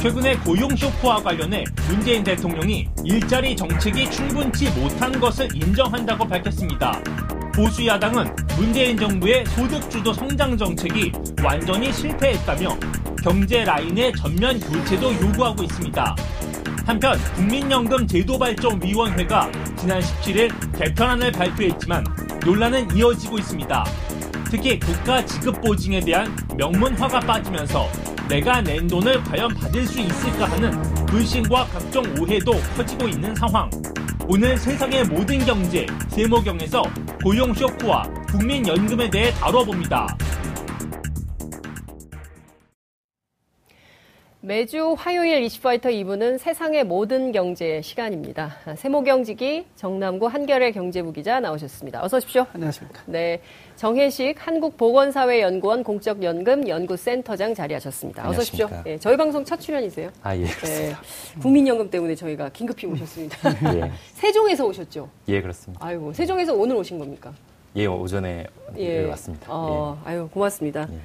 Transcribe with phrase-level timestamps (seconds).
[0.00, 7.02] 최근에 고용 쇼크와 관련해 문재인 대통령이 일자리 정책이 충분치 못한 것을 인정한다고 밝혔습니다.
[7.52, 8.24] 보수 야당은
[8.56, 11.10] 문재인 정부의 소득주도 성장 정책이
[11.42, 12.78] 완전히 실패했다며
[13.24, 16.16] 경제 라인의 전면 교체도 요구하고 있습니다.
[16.86, 22.04] 한편 국민연금 제도발전위원회가 지난 17일 개편안을 발표했지만
[22.44, 23.84] 논란은 이어지고 있습니다.
[24.48, 27.88] 특히 국가 지급 보증에 대한 명문화가 빠지면서
[28.28, 30.70] 내가 낸 돈을 과연 받을 수 있을까 하는
[31.06, 33.70] 불신과 각종 오해도 커지고 있는 상황.
[34.28, 36.82] 오늘 세상의 모든 경제 세모경에서
[37.24, 40.14] 고용 쇼크와 국민연금에 대해 다뤄봅니다.
[44.40, 48.56] 매주 화요일 이슈파이터 2부는 세상의 모든 경제 시간입니다.
[48.76, 52.04] 세모경직이 정남구 한결의 경제부 기자 나오셨습니다.
[52.04, 52.46] 어서 오십시오.
[52.52, 53.02] 안녕하십니까.
[53.06, 53.40] 네.
[53.78, 58.28] 정혜식 한국보건사회연구원 공적연금 연구센터장 자리하셨습니다.
[58.28, 58.68] 어서 오십시오.
[58.84, 60.10] 네, 저희 방송 첫 출연이세요.
[60.20, 60.46] 아, 예.
[60.46, 60.94] 네,
[61.40, 63.36] 국민연금 때문에 저희가 긴급히 모셨습니다.
[63.76, 63.92] 예.
[64.14, 65.08] 세종에서 오셨죠?
[65.28, 65.86] 예, 그렇습니다.
[65.86, 67.32] 아이고, 세종에서 오늘 오신 겁니까?
[67.76, 68.48] 예, 오전에
[68.78, 69.04] 예.
[69.04, 69.46] 왔습니다.
[69.48, 70.10] 어, 예.
[70.10, 70.88] 아유, 고맙습니다.
[70.90, 70.98] 예.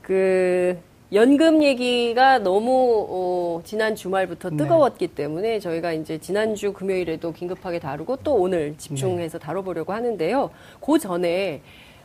[0.00, 0.78] 그,
[1.12, 4.56] 연금 얘기가 너무 어, 지난 주말부터 네.
[4.56, 5.14] 뜨거웠기 네.
[5.14, 9.44] 때문에 저희가 이제 지난주 금요일에도 긴급하게 다루고 또 오늘 집중해서 네.
[9.44, 10.50] 다뤄보려고 하는데요.
[10.80, 11.60] 그 전에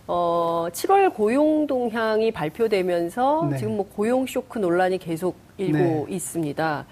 [0.08, 3.58] 어, 7월 고용 동향이 발표되면서 네.
[3.58, 6.06] 지금 뭐 고용 쇼크 논란이 계속 일고 네.
[6.10, 6.86] 있습니다.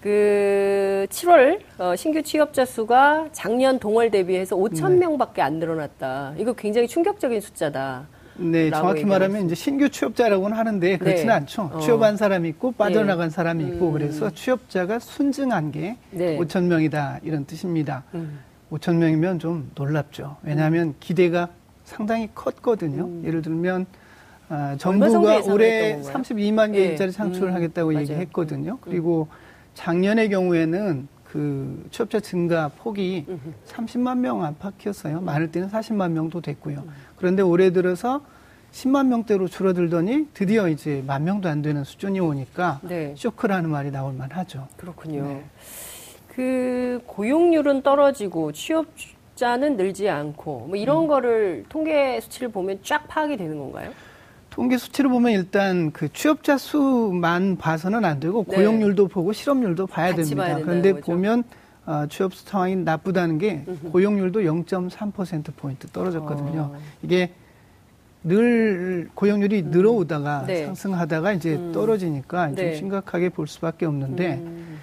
[0.00, 6.34] 그 7월 어, 신규 취업자 수가 작년 동월 대비해서 5천 명밖에 안 늘어났다.
[6.36, 8.06] 이거 굉장히 충격적인 숫자다.
[8.36, 11.32] 네, 정확히 말하면 이제 신규 취업자라고는 하는데 그렇지는 네.
[11.32, 11.70] 않죠.
[11.72, 11.80] 어.
[11.80, 13.34] 취업한 사람이 있고 빠져나간 네.
[13.34, 13.92] 사람이 있고 음.
[13.92, 16.36] 그래서 취업자가 순증한 게 네.
[16.38, 18.02] 5천 명이다 이런 뜻입니다.
[18.14, 18.40] 음.
[18.72, 20.36] 5천 명이면 좀 놀랍죠.
[20.42, 20.94] 왜냐하면 음.
[21.00, 21.48] 기대가
[21.94, 23.04] 상당히 컸거든요.
[23.04, 23.22] 음.
[23.24, 23.86] 예를 들면
[24.48, 26.84] 아, 정부가 올해 32만 개 예.
[26.90, 27.54] 일자리 창출을 음.
[27.54, 28.02] 하겠다고 맞아요.
[28.02, 28.72] 얘기했거든요.
[28.72, 28.78] 음.
[28.80, 29.28] 그리고
[29.74, 33.26] 작년의 경우에는 그 취업자 증가 폭이
[33.66, 35.20] 30만 명 안팎이었어요.
[35.20, 36.84] 많을 때는 40만 명도 됐고요.
[37.16, 38.22] 그런데 올해 들어서
[38.70, 43.14] 10만 명대로 줄어들더니 드디어 이제 만 명도 안 되는 수준이 오니까 네.
[43.16, 44.68] 쇼크라는 말이 나올 만하죠.
[44.76, 45.24] 그렇군요.
[45.24, 45.44] 네.
[46.28, 48.86] 그 고용률은 떨어지고 취업
[49.34, 51.08] 자는 늘지 않고 뭐 이런 음.
[51.08, 53.90] 거를 통계 수치를 보면 쫙 파악이 되는 건가요?
[54.50, 58.56] 통계 수치를 보면 일단 그 취업자 수만 봐서는 안 되고 네.
[58.56, 60.58] 고용률도 보고 실업률도 봐야 됩니다.
[60.62, 61.06] 그런데 거죠?
[61.06, 61.42] 보면
[61.86, 66.70] 어, 취업 상황이 나쁘다는 게 고용률도 0.3% 포인트 떨어졌거든요.
[66.72, 66.78] 어.
[67.02, 67.32] 이게
[68.22, 69.70] 늘 고용률이 음.
[69.70, 70.64] 늘어오다가 네.
[70.64, 71.72] 상승하다가 이제 음.
[71.72, 72.54] 떨어지니까 네.
[72.54, 74.73] 좀 심각하게 볼 수밖에 없는데 음.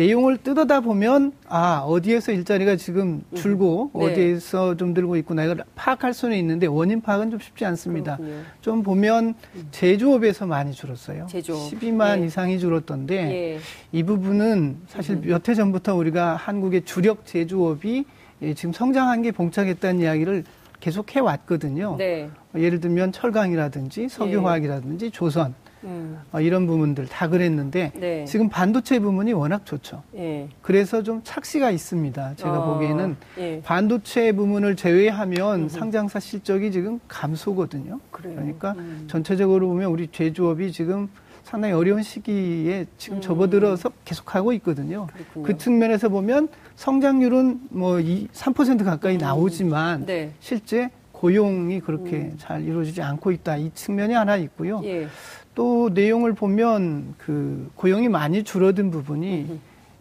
[0.00, 3.36] 내용을 뜯어다 보면 아 어디에서 일자리가 지금 음.
[3.36, 4.06] 줄고 네.
[4.06, 8.16] 어디에서 좀 들고 있구나 이걸 파악할 수는 있는데 원인 파악은 좀 쉽지 않습니다.
[8.16, 8.42] 그렇군요.
[8.62, 9.68] 좀 보면 음.
[9.70, 11.26] 제조업에서 많이 줄었어요.
[11.28, 11.70] 제조업.
[11.70, 12.26] 12만 네.
[12.26, 13.58] 이상이 줄었던데 예.
[13.92, 15.22] 이 부분은 사실 음.
[15.26, 18.04] 몇해 전부터 우리가 한국의 주력 제조업이
[18.40, 20.44] 예, 지금 성장한 게 봉착했다는 이야기를
[20.80, 21.96] 계속 해왔거든요.
[21.98, 22.30] 네.
[22.56, 25.10] 예를 들면 철강이라든지 석유화학이라든지 예.
[25.10, 26.18] 조선 음.
[26.32, 28.24] 어, 이런 부분들 다 그랬는데 네.
[28.24, 30.02] 지금 반도체 부분이 워낙 좋죠.
[30.16, 30.48] 예.
[30.62, 32.34] 그래서 좀 착시가 있습니다.
[32.36, 33.62] 제가 어, 보기에는 예.
[33.62, 35.68] 반도체 부분을 제외하면 음.
[35.68, 38.00] 상장사 실적이 지금 감소거든요.
[38.10, 38.34] 그래요.
[38.34, 39.04] 그러니까 음.
[39.08, 41.08] 전체적으로 보면 우리 제조업이 지금
[41.42, 43.20] 상당히 어려운 시기에 지금 음.
[43.20, 45.06] 접어들어서 계속하고 있거든요.
[45.12, 45.46] 그렇군요.
[45.46, 49.18] 그 측면에서 보면 성장률은 뭐 3% 가까이 음.
[49.18, 50.32] 나오지만 네.
[50.40, 50.90] 실제
[51.20, 52.34] 고용이 그렇게 음.
[52.38, 53.58] 잘 이루어지지 않고 있다.
[53.58, 54.80] 이 측면이 하나 있고요.
[54.84, 55.06] 예.
[55.54, 59.58] 또 내용을 보면 그 고용이 많이 줄어든 부분이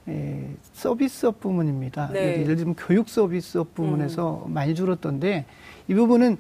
[0.08, 2.10] 에, 서비스업 부문입니다.
[2.14, 2.42] 네.
[2.42, 4.54] 예를 들면 교육 서비스업 부문에서 음.
[4.54, 5.46] 많이 줄었던데
[5.88, 6.38] 이 부분은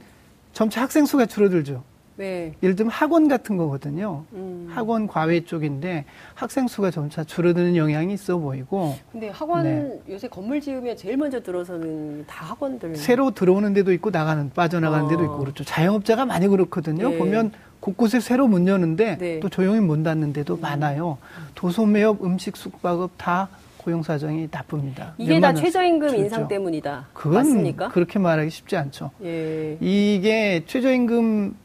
[0.53, 1.83] 점차 학생 수가 줄어들죠.
[2.17, 2.53] 네.
[2.61, 4.25] 예를 들면 학원 같은 거거든요.
[4.33, 4.67] 음.
[4.69, 6.03] 학원 과외 쪽인데
[6.33, 8.95] 학생 수가 점차 줄어드는 영향이 있어 보이고.
[9.11, 10.01] 근데 학원 네.
[10.09, 12.97] 요새 건물 지으면 제일 먼저 들어서는 다 학원들.
[12.97, 15.07] 새로 들어오는 데도 있고 나가는 빠져나가는 어.
[15.07, 15.63] 데도 있고 그렇죠.
[15.63, 17.09] 자영업자가 많이 그렇거든요.
[17.09, 17.17] 네.
[17.17, 17.51] 보면
[17.89, 19.39] 곳곳에 새로 문 여는데 네.
[19.39, 20.61] 또 조용히 문 닫는 데도 음.
[20.61, 21.17] 많아요.
[21.55, 25.13] 도소매업, 음식, 숙박업 다 고용 사정이 나쁩니다.
[25.17, 26.23] 이게 다 최저임금 줄죠.
[26.23, 27.07] 인상 때문이다.
[27.13, 27.89] 그건 맞습니까?
[27.89, 29.11] 그렇게 말하기 쉽지 않죠.
[29.23, 29.77] 예.
[29.79, 31.55] 이게 최저임금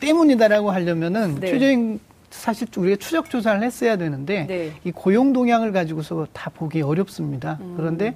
[0.00, 1.50] 때문이다라고 하려면은 네.
[1.50, 2.00] 최저임
[2.30, 4.72] 사실 우리가 추적 조사를 했어야 되는데 네.
[4.84, 7.58] 이 고용 동향을 가지고서 다 보기 어렵습니다.
[7.60, 7.74] 음.
[7.76, 8.14] 그런데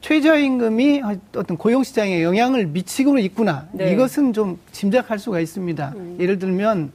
[0.00, 1.02] 최저임금이
[1.36, 3.68] 어떤 고용 시장에 영향을 미치고 있구나.
[3.72, 3.92] 네.
[3.92, 5.92] 이것은 좀 짐작할 수가 있습니다.
[5.96, 6.16] 음.
[6.20, 6.92] 예를 들면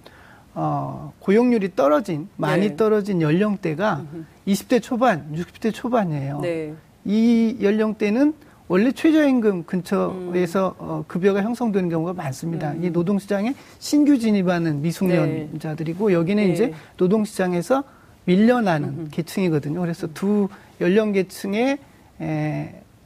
[0.53, 2.75] 어, 고용률이 떨어진 많이 네.
[2.75, 4.25] 떨어진 연령대가 음흠.
[4.47, 6.39] 20대 초반, 60대 초반이에요.
[6.41, 6.73] 네.
[7.05, 8.33] 이 연령대는
[8.67, 10.85] 원래 최저임금 근처에서 음.
[10.85, 12.71] 어, 급여가 형성되는 경우가 많습니다.
[12.71, 12.83] 음.
[12.83, 16.53] 이 노동시장에 신규 진입하는 미숙년자들이고 여기는 네.
[16.53, 17.83] 이제 노동시장에서
[18.25, 19.07] 밀려나는 음.
[19.11, 19.81] 계층이거든요.
[19.81, 20.47] 그래서 두
[20.79, 21.79] 연령 계층에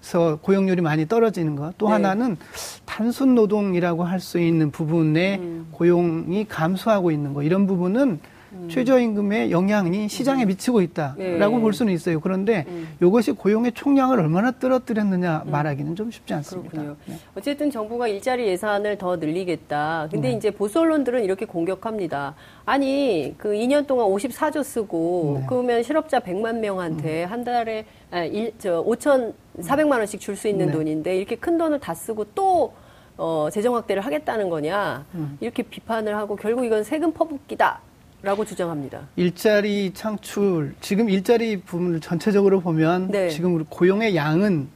[0.05, 1.75] 서 고용률이 많이 떨어지는 것.
[1.79, 1.93] 또 네.
[1.93, 2.37] 하나는
[2.85, 5.67] 단순 노동이라고 할 수 있는 부분에 음.
[5.71, 7.41] 고용이 감소하고 있는 거.
[7.41, 8.19] 이런 부분은
[8.55, 8.69] 음.
[8.69, 10.47] 최저임금의 영향이 시장에 음.
[10.47, 11.61] 미치고 있다라고 네.
[11.61, 12.19] 볼 수는 있어요.
[12.19, 12.87] 그런데 음.
[13.01, 15.51] 이것이 고용의 총량을 얼마나 떨어뜨렸느냐 음.
[15.51, 16.81] 말하기는 좀 쉽지 않습니다.
[17.05, 17.15] 네.
[17.35, 20.07] 어쨌든 정부가 일자리 예산을 더 늘리겠다.
[20.11, 20.35] 근데 네.
[20.35, 22.35] 이제 보수 언론들은 이렇게 공격합니다.
[22.65, 25.45] 아니 그 2년 동안 54조 쓰고 네.
[25.47, 27.31] 그러면 실업자 100만 명한테 음.
[27.31, 30.71] 한 달에 아, 일, 저 5,400만 원씩 줄 수 있는 네.
[30.73, 32.73] 돈인데 이렇게 큰 돈을 다 쓰고 또
[33.17, 35.37] 어, 재정 확대를 하겠다는 거냐 음.
[35.39, 37.79] 이렇게 비판을 하고 결국 이건 세금 퍼붓기다.
[38.25, 39.07] 라고 주장합니다.
[39.17, 43.29] 일자리 창출, 지금 일자리 부분을 전체적으로 보면 네.
[43.29, 44.67] 지금 고용의 양은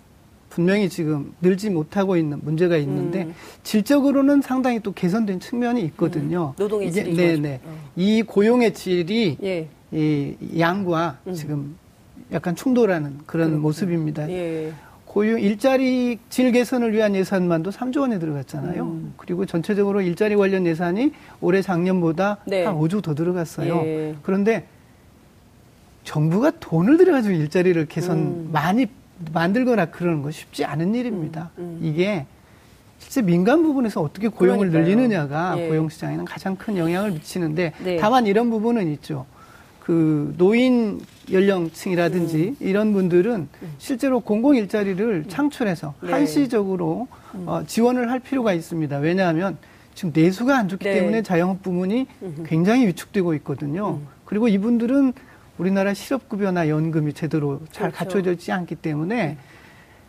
[0.52, 3.34] 분명히 지금 늘지 못하고 있는 문제가 있는데 음.
[3.64, 6.54] 질적으로는 상당히 또 개선된 측면이 있거든요.
[6.60, 6.62] 음.
[6.62, 7.62] 노동의 질이 네네.
[7.66, 7.78] 어.
[7.96, 9.68] 이 고용의 질이 예.
[9.92, 11.34] 이 양과 음.
[11.34, 11.76] 지금
[12.32, 13.62] 약간 충돌하는 그런 그렇군요.
[13.62, 14.30] 모습입니다.
[14.30, 14.72] 예.
[15.10, 18.84] 고용 일자리 질 개선을 위한 예산만도 3조 원에 들어갔잖아요.
[18.84, 19.14] 음.
[19.18, 22.64] 그리고 전체적으로 일자리 관련 예산이 올해 작년보다 네.
[22.64, 23.82] 한 5조 더 들어갔어요.
[23.86, 24.16] 예.
[24.22, 24.68] 그런데
[26.04, 28.50] 정부가 돈을 들여가지고 일자리를 개선 음.
[28.54, 28.86] 많이
[29.34, 31.50] 만들거나 그러는 거 쉽지 않은 일입니다.
[31.58, 31.64] 음.
[31.64, 31.80] 음.
[31.82, 32.28] 이게
[33.00, 34.96] 실제 민간 부분에서 어떻게 고용을 그러니까요.
[34.96, 35.70] 늘리느냐가 예.
[35.70, 37.98] 고용 시장에는 가장 큰 영향을 미치는데 네.
[37.98, 39.26] 다만 이런 부분은 있죠.
[39.90, 41.02] 그 노인
[41.32, 42.56] 연령층이라든지 음.
[42.60, 43.74] 이런 분들은 음.
[43.80, 45.26] 실제로 공공 일자리를 음.
[45.28, 46.12] 창출해서 네.
[46.12, 47.46] 한시적으로 음.
[47.48, 48.98] 어, 지원을 할 필요가 있습니다.
[49.00, 49.58] 왜냐하면
[49.96, 50.94] 지금 내수가 안 좋기 네.
[50.94, 52.06] 때문에 자영업 부문이
[52.46, 53.96] 굉장히 위축되고 있거든요.
[53.96, 54.08] 음.
[54.26, 55.14] 그리고 이분들은
[55.58, 57.98] 우리나라 실업급여나 연금이 제대로 잘 그렇죠.
[57.98, 59.38] 갖춰져 있지 않기 때문에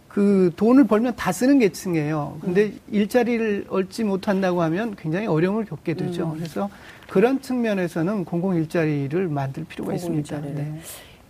[0.09, 2.37] 그 돈을 벌면 다 쓰는 계층이에요.
[2.43, 2.81] 근데 음.
[2.91, 6.33] 일자리를 얻지 못한다고 하면 굉장히 어려움을 겪게 되죠.
[6.33, 6.37] 음.
[6.37, 6.69] 그래서
[7.11, 10.41] 그런 측면에서는 공공 일자리를 만들 필요가 있습니다.
[10.43, 10.81] 네.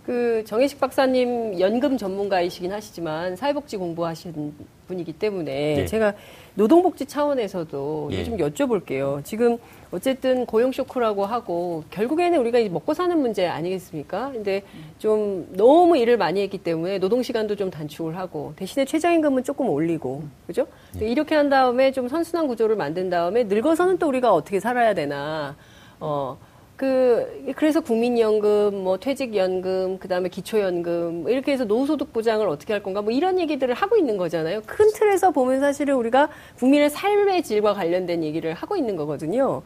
[0.05, 4.53] 그 정혜식 박사님 연금 전문가이시긴 하시지만 사회복지 공부하신
[4.87, 5.85] 분이기 때문에 네.
[5.85, 6.13] 제가
[6.55, 8.23] 노동복지 차원에서도 예.
[8.23, 9.23] 좀 여쭤볼게요.
[9.23, 9.57] 지금
[9.91, 14.31] 어쨌든 고용 쇼크라고 하고 결국에는 우리가 먹고 사는 문제 아니겠습니까?
[14.33, 14.63] 근데
[14.99, 20.23] 좀 너무 일을 많이 했기 때문에 노동 시간도 좀 단축을 하고 대신에 최저임금은 조금 올리고
[20.45, 20.67] 그죠?
[21.01, 21.07] 예.
[21.07, 25.55] 이렇게 한 다음에 좀 선순환 구조를 만든 다음에 늙어서는 또 우리가 어떻게 살아야 되나?
[26.01, 26.37] 어.
[26.75, 32.81] 그 그래서 국민연금, 뭐 퇴직연금, 그 다음에 기초연금 뭐 이렇게 해서 노후소득 보장을 어떻게 할
[32.81, 34.63] 건가 뭐 이런 얘기들을 하고 있는 거잖아요.
[34.65, 39.61] 큰 틀에서 보면 사실은 우리가 국민의 삶의 질과 관련된 얘기를 하고 있는 거거든요.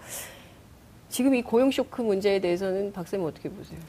[1.08, 3.80] 지금 이 고용 쇼크 문제에 대해서는 박사님 어떻게 보세요?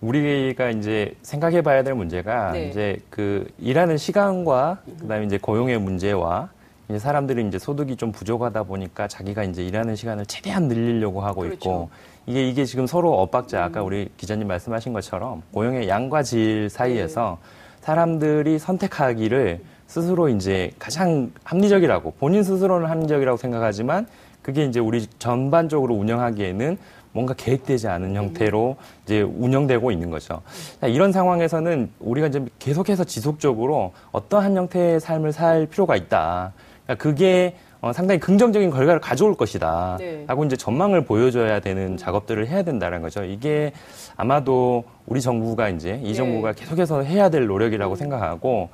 [0.00, 2.70] 우리가 이제 생각해 봐야 될 문제가 네.
[2.70, 6.48] 이제 그 일하는 시간과 그다음에 이제 고용의 문제와
[6.90, 11.54] 이제 사람들이 이제 소득이 좀 부족하다 보니까 자기가 이제 일하는 시간을 최대한 늘리려고 하고 그렇죠.
[11.54, 11.90] 있고
[12.26, 17.38] 이게 이게 지금 서로 엇박자 아까 우리 기자님 말씀하신 것처럼 고용의 양과 질 사이에서
[17.82, 24.08] 사람들이 선택하기를 스스로 이제 가장 합리적이라고 본인 스스로는 합리적이라고 생각하지만
[24.42, 26.76] 그게 이제 우리 전반적으로 운영하기에는
[27.12, 30.42] 뭔가 계획되지 않은 형태로 이제 운영되고 있는 거죠.
[30.82, 36.52] 이런 상황에서는 우리가 이제 계속해서 지속적으로 어떠한 형태의 삶을 살 필요가 있다.
[36.90, 39.96] 그러니까 그게 어, 상당히 긍정적인 결과를 가져올 것이다.
[39.98, 40.24] 네.
[40.26, 43.24] 라고 이제 전망을 보여줘야 되는 작업들을 해야 된다는 거죠.
[43.24, 43.72] 이게
[44.16, 46.14] 아마도 우리 정부가 이제 이 네.
[46.14, 46.60] 정부가 네.
[46.60, 47.96] 계속해서 해야 될 노력이라고 음.
[47.96, 48.68] 생각하고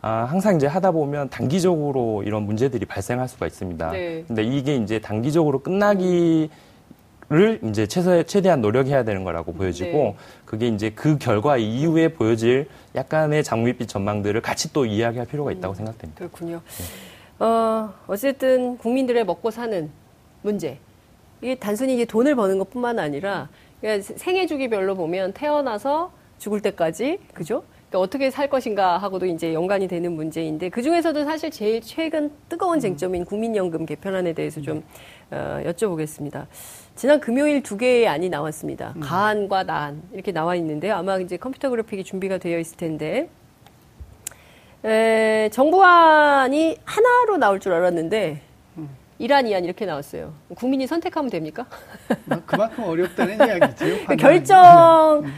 [0.00, 3.90] 아, 항상 이제 하다 보면 단기적으로 이런 문제들이 발생할 수가 있습니다.
[3.92, 4.24] 네.
[4.26, 6.50] 근데 이게 이제 단기적으로 끝나기
[7.28, 10.16] 를 이제 최소 최대한 노력해야 되는 거라고 보여지고 네.
[10.44, 15.76] 그게 이제 그 결과 이후에 보여질 약간의 장밋빛 전망들을 같이 또 이야기할 필요가 있다고 음,
[15.76, 16.18] 생각됩니다.
[16.18, 16.60] 그렇군요.
[16.60, 17.11] 네.
[17.38, 19.90] 어, 어쨌든 국민들의 먹고 사는
[20.42, 20.78] 문제.
[21.40, 23.48] 이게 단순히 이게 돈을 버는 것 뿐만 아니라,
[23.80, 27.64] 그러니까 생애 주기별로 보면 태어나서 죽을 때까지, 그죠?
[27.88, 32.78] 그러니까 어떻게 살 것인가 하고도 이제 연관이 되는 문제인데, 그 중에서도 사실 제일 최근 뜨거운
[32.78, 34.84] 쟁점인 국민연금 개편안에 대해서 좀,
[35.30, 36.46] 어, 여쭤보겠습니다.
[36.94, 38.92] 지난 금요일 두 개의 안이 나왔습니다.
[38.96, 39.00] 음.
[39.00, 40.02] 가안과 나안.
[40.12, 40.94] 이렇게 나와 있는데요.
[40.94, 43.28] 아마 이제 컴퓨터 그래픽이 준비가 되어 있을 텐데,
[44.84, 48.40] 에, 정부안이 하나로 나올 줄 알았는데
[48.78, 48.88] 음.
[49.18, 50.32] 이란 이안 이렇게 나왔어요.
[50.56, 51.66] 국민이 선택하면 됩니까?
[52.24, 53.84] 뭐 그만큼 어렵다는 이야기죠.
[54.18, 55.32] 결정 음.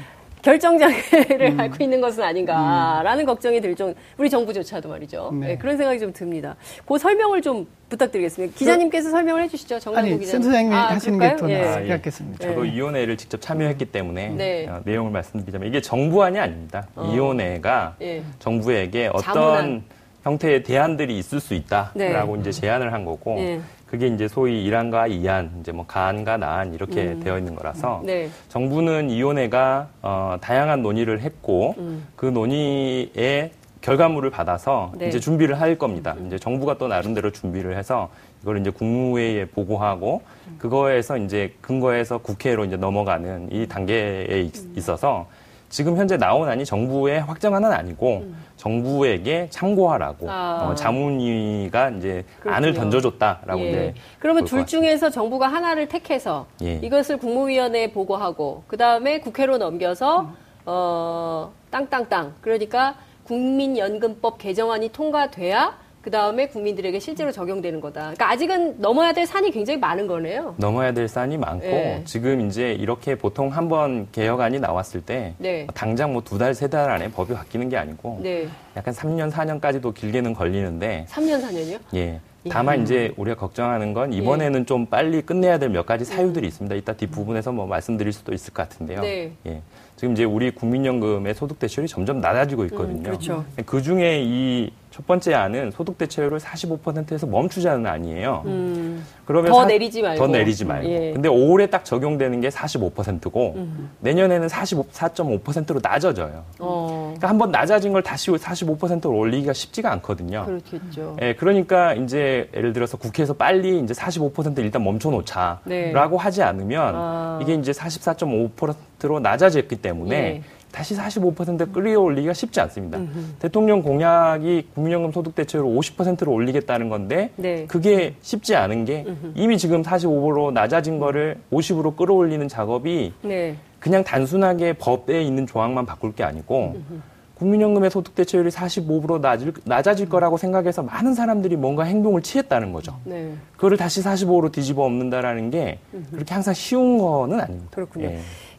[0.44, 1.60] 결정 장애를 음.
[1.60, 3.26] 앓고 있는 것은 아닌가라는 음.
[3.26, 3.98] 걱정이 들 정도.
[4.18, 5.30] 우리 정부조차도 말이죠.
[5.40, 5.46] 네.
[5.46, 6.54] 네, 그런 생각이 좀 듭니다.
[6.86, 8.54] 그 설명을 좀 부탁드리겠습니다.
[8.54, 9.80] 기자님께서 설명을 해주시죠.
[9.80, 10.42] 정남고 기자님.
[10.42, 11.64] 센터장님이 아, 하시는 게더 예.
[11.64, 12.46] 생각했습니다.
[12.46, 12.68] 저도 네.
[12.68, 14.68] 이혼회를 직접 참여했기 때문에 네.
[14.68, 16.88] 어, 내용을 말씀드리자면 이게 정부안이 아닙니다.
[16.94, 17.10] 어.
[17.14, 18.22] 이혼회가 예.
[18.38, 19.82] 정부에게 어떤 자문안.
[20.24, 22.40] 형태의 대안들이 있을 수 있다라고 네.
[22.40, 23.60] 이제 제안을 한 거고 예.
[23.94, 27.20] 그게 이제 소위 이란과 이안, 이제 뭐 가안과 나안 이렇게 음.
[27.20, 28.28] 되어 있는 거라서 네.
[28.48, 32.04] 정부는 이혼회가 어, 다양한 논의를 했고 음.
[32.16, 35.06] 그 논의에 결과물을 받아서 네.
[35.06, 36.16] 이제 준비를 할 겁니다.
[36.26, 38.10] 이제 정부가 또 나름대로 준비를 해서
[38.42, 40.22] 이걸 이제 국무회의에 보고하고
[40.58, 45.28] 그거에서 이제 근거해서 국회로 이제 넘어가는 이 단계에 있어서
[45.74, 48.36] 지금 현재 나온 안이 정부의 확정안은 아니고 음.
[48.56, 50.68] 정부에게 참고하라고 아.
[50.68, 52.54] 어, 자문위가 이제 그렇군요.
[52.54, 53.68] 안을 던져줬다라고 예.
[53.68, 56.74] 이제 그러면 둘 중에서 정부가 하나를 택해서 예.
[56.74, 60.34] 이것을 국무위원회에 보고하고 그 다음에 국회로 넘겨서 음.
[60.66, 68.00] 어 땅땅땅 그러니까 국민연금법 개정안이 통과돼야 그 다음에 국민들에게 실제로 적용되는 거다.
[68.02, 70.54] 그러니까 아직은 넘어야 될 산이 굉장히 많은 거네요.
[70.58, 72.02] 넘어야 될 산이 많고 네.
[72.04, 75.66] 지금 이제 이렇게 보통 한 번 개혁안이 나왔을 때 네.
[75.72, 78.46] 당장 뭐 두 달, 세 달 안에 법이 바뀌는 게 아니고 네.
[78.76, 81.78] 약간 3년, 4년까지도 길게는 걸리는데 3년, 4년이요?
[81.94, 82.20] 예.
[82.50, 84.64] 다만 이제 우리가 걱정하는 건 이번에는 예.
[84.66, 86.74] 좀 빨리 끝내야 될 몇 가지 사유들이 있습니다.
[86.76, 89.00] 이따 뒷부분에서 뭐 말씀드릴 수도 있을 것 같은데요.
[89.00, 89.32] 네.
[89.46, 89.62] 예.
[89.96, 92.98] 지금 이제 우리 국민연금의 소득 대출이 점점 낮아지고 있거든요.
[92.98, 93.44] 음, 그렇죠.
[93.66, 98.42] 그 중에 이 첫 번째 안은 소득 대체율을 45%에서 멈추자는 안이에요.
[98.46, 99.04] 음.
[99.24, 100.88] 그러면 더 사, 내리지 말고 더 내리지 말고.
[100.88, 101.12] 예.
[101.12, 103.90] 근데 올해 딱 적용되는 게 45%고 음.
[103.98, 106.44] 내년에는 44.5%로 낮아져요.
[106.60, 107.06] 어.
[107.06, 110.44] 그러니까 한번 낮아진 걸 다시 45%로 올리기가 쉽지가 않거든요.
[110.46, 111.16] 그렇겠죠.
[111.22, 115.92] 예, 그러니까 이제 예를 들어서 국회에서 빨리 이제 45% 일단 멈춰 놓자라고 네.
[116.16, 117.40] 하지 않으면 아.
[117.42, 120.42] 이게 이제 44.5%로 낮아졌기 때문에 예.
[120.72, 122.98] 다시 45% 끌어올리기가 쉽지 않습니다.
[122.98, 123.36] 음흠.
[123.38, 127.66] 대통령 공약이 국민연금 소득 대체율을 50%로 올리겠다는 건데 네.
[127.66, 129.32] 그게 쉽지 않은 게 음흠.
[129.36, 133.56] 이미 지금 45%로 낮아진 거를 50으로 끌어올리는 작업이 네.
[133.78, 137.00] 그냥 단순하게 법에 있는 조항만 바꿀 게 아니고 음흠.
[137.36, 142.96] 국민연금의 소득 대체율이 45% 낮을, 낮아질 거라고 생각해서 많은 사람들이 뭔가 행동을 취했다는 거죠.
[143.04, 143.32] 네.
[143.52, 145.78] 그거를 다시 45로 뒤집어 엎는다라는 게
[146.10, 147.68] 그렇게 항상 쉬운 거는 아닙니다.
[147.72, 148.10] 그렇군요.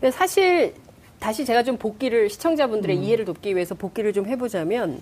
[0.04, 0.12] 예.
[0.12, 0.74] 사실
[1.26, 3.02] 다시 제가 좀 복귀를 시청자분들의 음.
[3.02, 5.02] 이해를 돕기 위해서 복귀를 좀 해보자면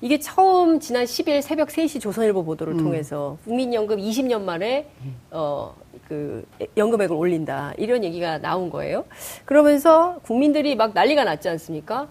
[0.00, 2.84] 이게 처음 지난 10일 새벽 3시 조선일보 보도를 음.
[2.84, 4.86] 통해서 국민연금 20년 만에
[5.30, 5.74] 어,
[6.08, 6.42] 그
[6.78, 9.04] 연금액을 올린다 이런 얘기가 나온 거예요.
[9.44, 12.08] 그러면서 국민들이 막 난리가 났지 않습니까?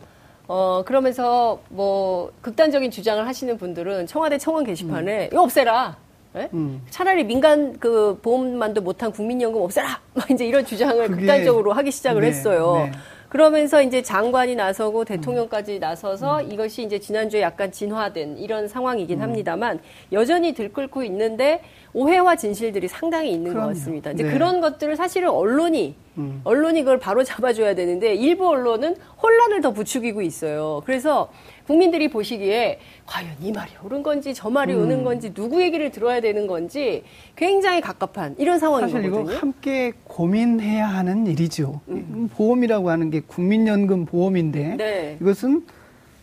[0.48, 5.30] 어 그러면서 뭐 극단적인 주장을 하시는 분들은 청와대 청원 게시판에 음.
[5.32, 5.98] 이거 없애라.
[6.34, 6.50] 네?
[6.54, 6.86] 음.
[6.92, 10.00] 차라리 민간 그 보험만도 못한 국민연금 없애라.
[10.14, 12.86] 막 이제 이런 주장을 극단적으로 하기 시작을 네, 했어요.
[12.86, 12.92] 네.
[13.30, 16.52] 그러면서 이제 장관이 나서고 대통령까지 나서서 음.
[16.52, 19.24] 이것이 이제 지난주에 약간 진화된 이런 상황이긴 음.
[19.24, 19.80] 합니다만
[20.12, 21.62] 여전히 들끓고 있는데
[21.94, 23.70] 오해와 진실들이 상당히 있는 그럼요.
[23.70, 24.12] 것 같습니다.
[24.12, 24.32] 이제 네.
[24.32, 26.42] 그런 것들을 사실은 언론이 음.
[26.44, 30.82] 언론이 그걸 바로 잡아줘야 되는데 일부 언론은 혼란을 더 부추기고 있어요.
[30.86, 31.30] 그래서
[31.66, 34.84] 국민들이 보시기에 과연 이 말이 옳은 건지 저 말이 음.
[34.84, 37.04] 옳은 건지 누구 얘기를 들어야 되는 건지
[37.36, 39.12] 굉장히 갑갑한 이런 상황이거든요.
[39.12, 41.82] 사실 이거 함께 고민해야 하는 일이죠.
[41.90, 42.30] 음.
[42.34, 45.18] 보험이라고 하는 게 국민연금 보험인데 네.
[45.22, 45.66] 이것은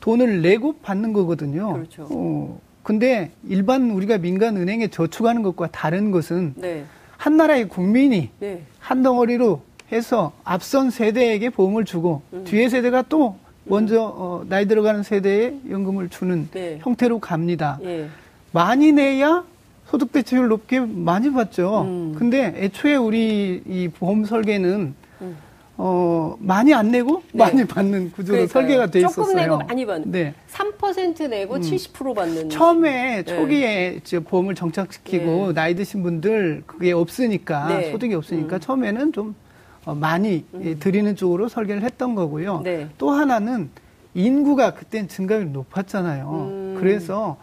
[0.00, 1.72] 돈을 내고 받는 거거든요.
[1.72, 2.08] 그렇죠.
[2.10, 6.84] 어, 근데 일반 우리가 민간 은행에 저축하는 것과 다른 것은 네.
[7.16, 8.62] 한 나라의 국민이 네.
[8.78, 9.62] 한 덩어리로
[9.94, 12.44] 해서 앞선 세대에게 보험을 주고 음.
[12.44, 16.78] 뒤에 세대가 또 먼저 어, 나이 들어가는 세대에 연금을 주는 네.
[16.82, 17.78] 형태로 갑니다.
[17.84, 18.08] 예.
[18.52, 19.44] 많이 내야
[19.86, 21.82] 소득 대체율 높게 많이 받죠.
[21.82, 22.14] 음.
[22.18, 25.36] 근데 애초에 우리 이 보험 설계는 음.
[25.76, 27.44] 어, 많이 안 내고 네.
[27.44, 28.46] 많이 받는 구조로 그러니까요.
[28.48, 29.24] 설계가 돼 있었어요.
[29.26, 30.10] 조금 내고 많이 받는.
[30.10, 30.34] 네.
[30.50, 31.60] 3% 내고 음.
[31.60, 32.50] 70% 받는.
[32.50, 33.24] 처음에 네.
[33.24, 35.52] 초기에 저 보험을 정착시키고 네.
[35.54, 37.92] 나이 드신 분들 그게 없으니까 네.
[37.92, 38.60] 소득이 없으니까 음.
[38.60, 39.43] 처음에는 좀 어,
[39.92, 40.76] 많이 음.
[40.80, 42.62] 드리는 쪽으로 설계를 했던 거고요.
[42.62, 42.88] 네.
[42.96, 43.68] 또 하나는
[44.14, 46.30] 인구가 그땐 증가율이 높았잖아요.
[46.30, 46.76] 음.
[46.78, 47.36] 그래서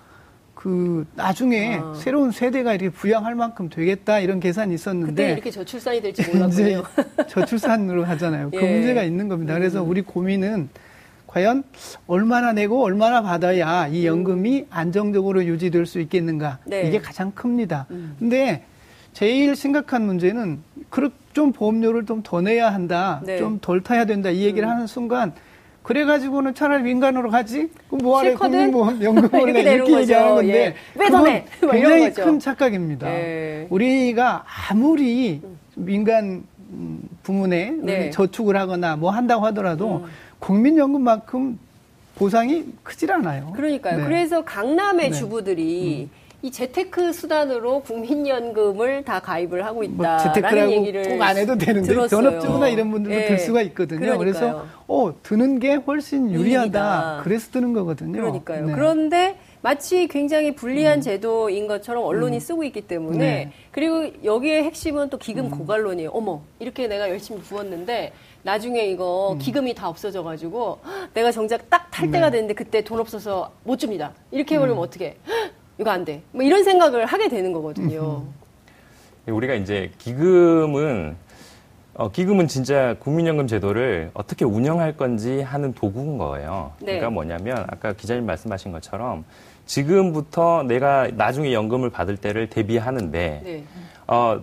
[0.56, 1.94] 그 나중에 아.
[1.96, 6.84] 새로운 세대가 이렇게 부양할 만큼 되겠다 이런 계산이 있었는데 그때 이렇게 저출산이 될지 몰랐군요.
[7.30, 8.52] 저출산으로 하잖아요.
[8.52, 8.60] 그 예.
[8.60, 9.54] 그 문제가 있는 겁니다.
[9.56, 9.90] 그래서 음.
[9.90, 10.70] 우리 고민은
[11.28, 11.64] 과연
[12.08, 14.66] 얼마나 내고 얼마나 받아야 이 연금이 음.
[14.70, 16.88] 안정적으로 유지될 수 있겠는가 네.
[16.88, 17.88] 이게 가장 큽니다.
[17.90, 18.16] 음.
[18.20, 18.64] 근데
[19.14, 20.60] 제일 심각한 문제는
[21.34, 23.38] 좀 보험료를 좀 더 내야 한다, 네.
[23.38, 24.72] 좀덜 타야 된다 이 얘기를 음.
[24.72, 25.34] 하는 순간
[25.84, 27.70] 그래가지고는 차라리 민간으로 가지?
[27.88, 30.76] 그럼 뭐하래 국민보험 연금을 내 이렇게 얘기하는 건데 예.
[30.96, 31.46] 왜더 내?
[31.62, 33.08] 뭐 굉장히 큰 착각입니다.
[33.10, 33.68] 예.
[33.70, 35.42] 우리가 아무리
[35.76, 38.10] 민간 음, 부문에 네.
[38.12, 40.10] 저축을 하거나 뭐 한다고 하더라도 음.
[40.40, 41.58] 국민연금만큼
[42.16, 43.52] 보상이 크질 않아요.
[43.56, 43.98] 그러니까요.
[43.98, 44.04] 네.
[44.04, 45.18] 그래서 강남의 네.
[45.18, 46.21] 주부들이 음.
[46.44, 52.08] 이 재테크 수단으로 국민연금을 다 가입을 하고 있다라는 뭐 얘기를 꼭 안 해도 되는데.
[52.08, 53.26] 전업주부나 이런 분들도 네.
[53.28, 54.00] 들 수가 있거든요.
[54.00, 54.18] 그러니까요.
[54.20, 56.66] 그래서 어 드는 게 훨씬 유리하다.
[56.68, 57.22] 유리하다.
[57.24, 58.14] 그래서 드는 거거든요.
[58.14, 58.66] 그러니까요.
[58.66, 58.74] 네.
[58.74, 61.02] 그런데 마치 굉장히 불리한 음.
[61.02, 62.40] 제도인 것처럼 언론이 음.
[62.40, 63.52] 쓰고 있기 때문에 네.
[63.72, 65.52] 그리고 여기에 핵심은 또 기금 음.
[65.52, 66.10] 고갈론이에요.
[66.10, 69.38] 어머 이렇게 내가 열심히 부었는데 나중에 이거 음.
[69.38, 70.80] 기금이 다 없어져 가지고
[71.14, 72.38] 내가 정작 딱 탈 때가 네.
[72.38, 74.14] 됐는데 그때 돈 없어서 못 줍니다.
[74.32, 74.82] 이렇게 해버리면 음.
[74.82, 75.18] 어떻게?
[75.82, 76.22] 이거 안 돼.
[76.32, 78.24] 뭐 이런 생각을 하게 되는 거거든요.
[79.26, 81.16] 우리가 이제 기금은
[81.96, 86.72] 어, 기금은 진짜 국민연금 제도를 어떻게 운영할 건지 하는 도구인 거예요.
[86.80, 86.86] 네.
[86.86, 89.26] 그러니까 뭐냐면 아까 기자님 말씀하신 것처럼
[89.66, 93.64] 지금부터 내가 나중에 연금을 받을 때를 대비하는데 네.
[94.08, 94.40] 어,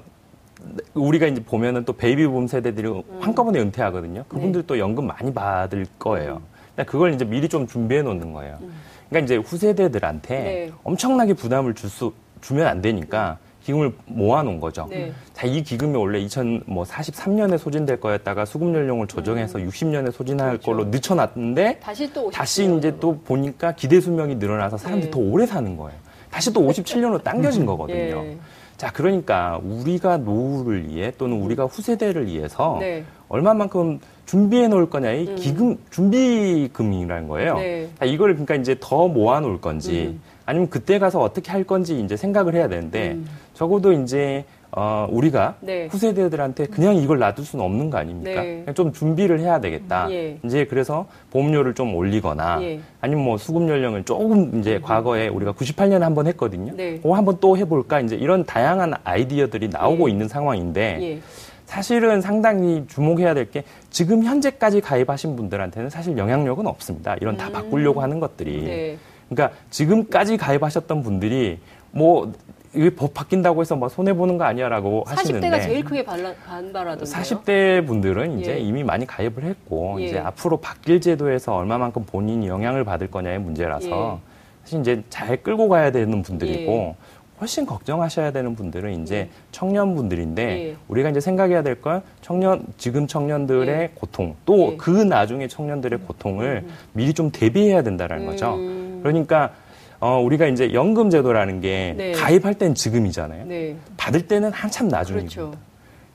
[0.94, 3.02] 우리가 이제 보면은 또 베이비붐 세대들이 음.
[3.20, 4.24] 한꺼번에 은퇴하거든요.
[4.28, 4.80] 그분들 도 네.
[4.80, 6.42] 연금 많이 받을 거예요.
[6.76, 6.84] 음.
[6.84, 8.58] 그걸 이제 미리 좀 준비해 놓는 거예요.
[8.60, 8.72] 음.
[9.08, 10.72] 그러니까 이제 후세대들한테 네.
[10.84, 14.86] 엄청나게 부담을 줄 수, 주면 안 되니까 기금을 모아놓은 거죠.
[14.88, 15.12] 네.
[15.34, 19.68] 자, 이 기금이 원래 2043년에 뭐 소진될 거였다가 수급 연령을 조정해서 음.
[19.68, 20.70] 60년에 소진할 그렇죠.
[20.70, 25.10] 걸로 늦춰놨는데 다시 또 다시 이제 또 보니까 기대 수명이 늘어나서 사람들이 네.
[25.10, 25.98] 더 오래 사는 거예요.
[26.30, 28.24] 다시 또 57년으로 당겨진 거거든요.
[28.24, 28.38] 예.
[28.78, 33.04] 자, 그러니까 우리가 노후를 위해 또는 우리가 후세대를 위해서 네.
[33.28, 35.36] 얼마만큼 준비해 놓을 거냐, 이 음.
[35.36, 37.54] 기금, 준비금이라는 거예요.
[37.56, 37.88] 네.
[37.98, 40.20] 자, 이걸 그러니까 이제 더 모아 놓을 건지, 음.
[40.44, 43.26] 아니면 그때 가서 어떻게 할 건지 이제 생각을 해야 되는데 음.
[43.54, 45.86] 적어도 이제 어, 우리가 네.
[45.90, 48.42] 후세대들한테 그냥 이걸 놔둘 수는 없는 거 아닙니까?
[48.42, 48.64] 네.
[48.74, 50.08] 좀 준비를 해야 되겠다.
[50.10, 50.38] 예.
[50.44, 52.80] 이제 그래서 보험료를 좀 올리거나 예.
[53.00, 54.82] 아니면 뭐 수급 연령을 조금 이제 음.
[54.82, 56.74] 과거에 우리가 98년에 한 번 했거든요.
[56.76, 57.00] 네.
[57.02, 58.00] 어, 한번 또 해볼까?
[58.00, 60.12] 이제 이런 다양한 아이디어들이 나오고 예.
[60.12, 61.20] 있는 상황인데 예.
[61.68, 67.14] 사실은 상당히 주목해야 될 게 지금 현재까지 가입하신 분들한테는 사실 영향력은 없습니다.
[67.20, 67.52] 이런 다 음.
[67.52, 68.62] 바꾸려고 하는 것들이.
[68.62, 68.98] 네.
[69.28, 71.58] 그러니까 지금까지 가입하셨던 분들이
[71.90, 72.32] 뭐
[72.74, 77.04] 이게 법 바뀐다고 해서 막 손해 보는 거 아니야라고 하시는데 40대가 제일 크게 반발하던데요.
[77.04, 78.58] 40대 분들은 이제 예.
[78.58, 80.04] 이미 많이 가입을 했고 예.
[80.06, 84.28] 이제 앞으로 바뀔 제도에서 얼마만큼 본인이 영향을 받을 거냐의 문제라서 예.
[84.64, 86.94] 사실 이제 잘 끌고 가야 되는 분들이고 예.
[87.40, 89.28] 훨씬 걱정하셔야 되는 분들은 이제 예.
[89.52, 90.76] 청년분들인데 예.
[90.88, 96.72] 우리가 이제 생각해야 될 건 청년 지금 청년들의 고통 또 그 나중에 청년들의 고통을 음.
[96.92, 98.54] 미리 좀 대비해야 된다라는 거죠.
[98.56, 99.00] 음.
[99.02, 99.52] 그러니까
[100.00, 102.12] 어, 우리가 이제 연금 제도라는 게 네.
[102.12, 103.44] 가입할 땐 지금이잖아요.
[103.46, 103.76] 네.
[103.96, 105.34] 받을 때는 한참 나중입니다.
[105.34, 105.58] 그렇죠.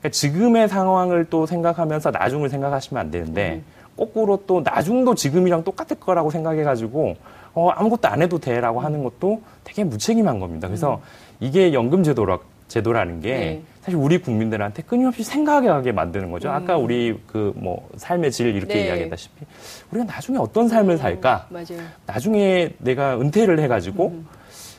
[0.00, 3.64] 그러니까 지금의 상황을 또 생각하면서 나중을 생각하시면 안 되는데 음.
[3.96, 7.16] 거꾸로 또 나중도 지금이랑 똑같을 거라고 생각해가지고
[7.54, 10.68] 어, 아무것도 안 해도 돼라고 하는 것도 되게 무책임한 겁니다.
[10.68, 11.00] 그래서 음.
[11.40, 12.38] 이게 연금 제도라,
[12.68, 13.62] 제도라는 게 네.
[13.82, 16.48] 사실 우리 국민들한테 끊임없이 생각하게 만드는 거죠.
[16.48, 16.54] 음.
[16.54, 18.86] 아까 우리 그 뭐 삶의 질 이렇게 네.
[18.86, 19.44] 이야기했다시피
[19.90, 20.96] 우리가 나중에 어떤 삶을 음.
[20.98, 21.46] 살까?
[21.50, 21.82] 맞아요.
[22.06, 24.26] 나중에 내가 은퇴를 해가지고 음.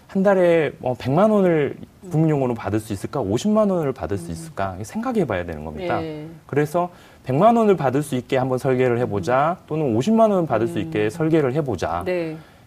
[0.08, 1.76] 한 달에 뭐 100만 원을
[2.12, 3.22] 국민용으로 받을 수 있을까?
[3.22, 4.32] 50만 원을 받을 수 음.
[4.32, 4.78] 있을까?
[4.82, 6.00] 생각해 봐야 되는 겁니다.
[6.00, 6.28] 네.
[6.46, 6.90] 그래서
[7.26, 9.58] 100만 원을 받을 수 있게 한번 설계를 해보자.
[9.68, 11.10] 또는 50만 원을 받을 수 있게 음.
[11.10, 12.04] 설계를 해보자.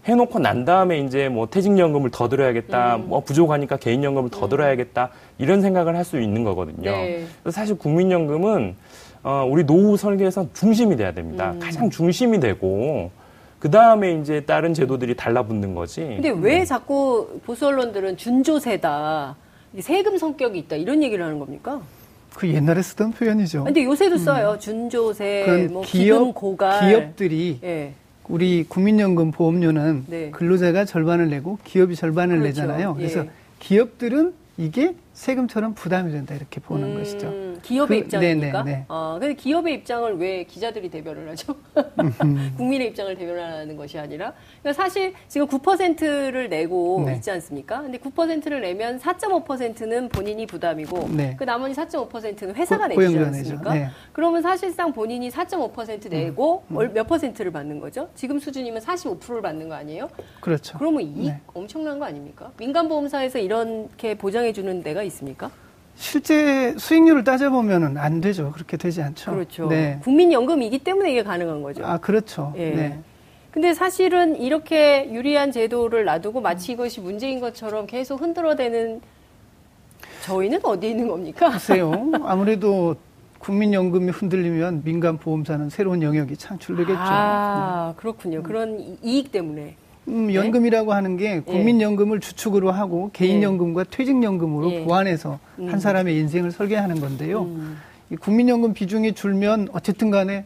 [0.04, 0.12] 네.
[0.12, 3.08] 해놓고 난 다음에 이제 뭐 퇴직연금을 더 들어야겠다, 음.
[3.08, 4.48] 뭐 부족하니까 개인연금을 더 음.
[4.50, 6.90] 들어야겠다 이런 생각을 할 수 있는 거거든요.
[6.90, 7.26] 네.
[7.42, 8.74] 그래서 사실 국민연금은
[9.22, 11.50] 어, 우리 노후 설계에서 중심이 돼야 됩니다.
[11.52, 11.58] 음.
[11.58, 13.10] 가장 중심이 되고
[13.58, 16.00] 그 다음에 이제 다른 제도들이 달라붙는 거지.
[16.00, 16.64] 근데 왜 음.
[16.64, 19.36] 자꾸 보수 언론들은 준조세다,
[19.80, 21.80] 세금 성격이 있다 이런 얘기를 하는 겁니까?
[22.34, 23.64] 그 옛날에 쓰던 표현이죠.
[23.64, 24.52] 근데 요새도 써요.
[24.52, 24.60] 음.
[24.60, 26.88] 준조세, 뭐 기업, 고갈.
[26.88, 27.92] 기업들이 예.
[28.28, 30.30] 우리 국민연금 보험료는 네.
[30.30, 32.62] 근로자가 절반을 내고 기업이 절반을 그렇죠.
[32.62, 32.94] 내잖아요.
[32.94, 33.30] 그래서 예.
[33.58, 37.28] 기업들은 이게 세금처럼 부담이 된다 이렇게 보는 음, 것이죠.
[37.62, 38.62] 기업의 그, 입장입니까?
[38.64, 38.84] 네네, 네.
[38.88, 41.54] 아, 근데 기업의 입장을 왜 기자들이 대변을 하죠?
[42.56, 47.16] 국민의 입장을 대변하는 것이 아니라 그러니까 사실 지금 9%를 내고 네.
[47.16, 47.82] 있지 않습니까?
[47.82, 51.36] 근데 9%를 내면 4.5%는 본인이 부담이고 네.
[51.38, 53.74] 그 나머지 4.5%는 회사가 고, 내지 않습니까?
[53.74, 53.88] 네.
[54.12, 56.92] 그러면 사실상 본인이 4.5% 내고 음, 음.
[56.92, 58.08] 몇 퍼센트를 받는 거죠?
[58.14, 60.08] 지금 수준이면 45%를 받는 거 아니에요?
[60.40, 60.78] 그렇죠.
[60.78, 61.40] 그러면 이익 네.
[61.54, 62.52] 엄청난 거 아닙니까?
[62.58, 65.50] 민간보험사에서 이렇게 보장해 주는 데가 있습니까?
[65.98, 68.52] 실제 수익률을 따져보면 안 되죠.
[68.52, 69.32] 그렇게 되지 않죠.
[69.32, 69.66] 그렇죠.
[69.68, 69.98] 네.
[70.04, 71.84] 국민연금이기 때문에 이게 가능한 거죠.
[71.84, 72.54] 아, 그렇죠.
[72.56, 72.70] 예.
[72.70, 72.98] 네.
[73.50, 79.00] 근데 사실은 이렇게 유리한 제도를 놔두고 마치 이것이 문제인 것처럼 계속 흔들어대는
[80.22, 81.50] 저희는 어디 있는 겁니까?
[81.50, 82.12] 글쎄요.
[82.22, 82.94] 아무래도
[83.40, 86.96] 국민연금이 흔들리면 민간 보험사는 새로운 영역이 창출되겠죠.
[86.96, 88.00] 아, 네.
[88.00, 88.44] 그렇군요.
[88.44, 89.74] 그런 이익 때문에.
[90.08, 90.34] 음, 네?
[90.34, 91.40] 연금이라고 하는 게 예.
[91.40, 93.84] 국민연금을 주축으로 하고 개인연금과 예.
[93.90, 94.84] 퇴직연금으로 예.
[94.84, 95.68] 보완해서 음.
[95.70, 97.42] 한 사람의 인생을 설계하는 건데요.
[97.42, 97.78] 음.
[98.10, 100.44] 이 국민연금 비중이 줄면 어쨌든 간에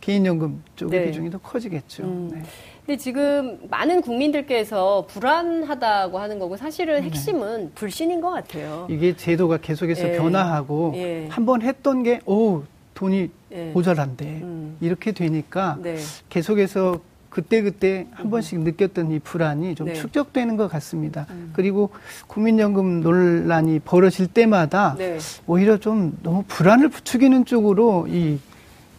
[0.00, 1.06] 개인연금 쪽의 네.
[1.06, 2.02] 비중이 더 커지겠죠.
[2.04, 2.30] 음.
[2.32, 2.42] 네.
[2.84, 7.06] 근데 지금 많은 국민들께서 불안하다고 하는 거고 사실은 네.
[7.06, 7.70] 핵심은 네.
[7.74, 8.88] 불신인 것 같아요.
[8.90, 10.16] 이게 제도가 계속해서 예.
[10.16, 11.26] 변화하고 예.
[11.28, 13.64] 한번 했던 게 오, 돈이 예.
[13.72, 14.76] 모자란데 음.
[14.80, 15.96] 이렇게 되니까 네.
[16.28, 17.00] 계속해서
[17.32, 19.94] 그때그때 한 번씩 느꼈던 이 불안이 좀 네.
[19.94, 21.26] 축적되는 것 같습니다.
[21.30, 21.50] 음.
[21.54, 21.88] 그리고
[22.26, 25.16] 국민연금 논란이 벌어질 때마다 네.
[25.46, 28.38] 오히려 좀 너무 불안을 부추기는 쪽으로 이,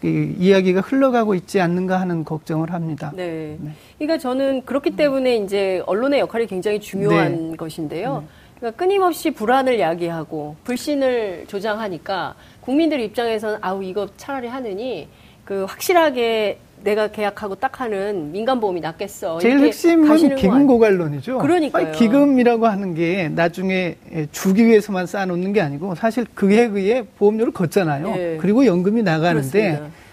[0.03, 3.13] 이 이야기가 흘러가고 있지 않는가 하는 걱정을 합니다.
[3.15, 3.55] 네.
[3.61, 3.71] 네.
[3.99, 7.55] 그러니까 저는 그렇기 때문에 이제 언론의 역할이 굉장히 중요한 네.
[7.55, 8.21] 것인데요.
[8.21, 8.27] 네.
[8.57, 15.07] 그러니까 끊임없이 불안을 야기하고 불신을 조장하니까 국민들 입장에서는 아우 이거 차라리 하느니
[15.45, 19.39] 그 확실하게 내가 계약하고 딱 하는 민간보험이 낫겠어.
[19.39, 21.37] 제일 핵심은 기금 고갈론이죠.
[21.39, 23.95] 그러니까 기금이라고 하는 게 나중에
[24.31, 28.13] 주기 위해서만 쌓아놓는 게 아니고 사실 그에 의해 보험료를 걷잖아요.
[28.17, 28.37] 예.
[28.39, 30.03] 그리고 연금이 나가는데 그렇습니다.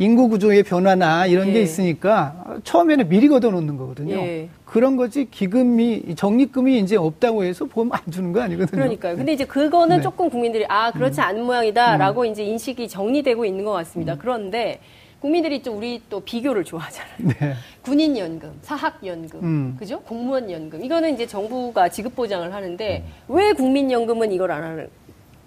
[0.00, 1.52] 인구 구조의 변화나 이런 예.
[1.54, 4.16] 게 있으니까 처음에는 미리 걷어놓는 거거든요.
[4.16, 4.48] 예.
[4.64, 8.80] 그런 거지 기금이 적립금이 이제 없다고 해서 보험 안 주는 거 아니거든요.
[8.82, 9.16] 그러니까요.
[9.16, 10.02] 근데 이제 그거는 네.
[10.02, 11.24] 조금 국민들이 아 그렇지 음.
[11.24, 12.26] 않은 모양이다라고 음.
[12.26, 14.12] 이제 인식이 정리되고 있는 것 같습니다.
[14.12, 14.18] 음.
[14.20, 14.78] 그런데
[15.20, 17.14] 국민들이 또 우리 또 비교를 좋아하잖아요.
[17.18, 17.54] 네.
[17.82, 19.76] 군인 연금, 사학 연금, 음.
[19.78, 20.00] 그죠?
[20.02, 20.84] 공무원 연금.
[20.84, 23.34] 이거는 이제 정부가 지급 보장을 하는데 음.
[23.34, 24.88] 왜 국민 연금은 이걸 안 하는?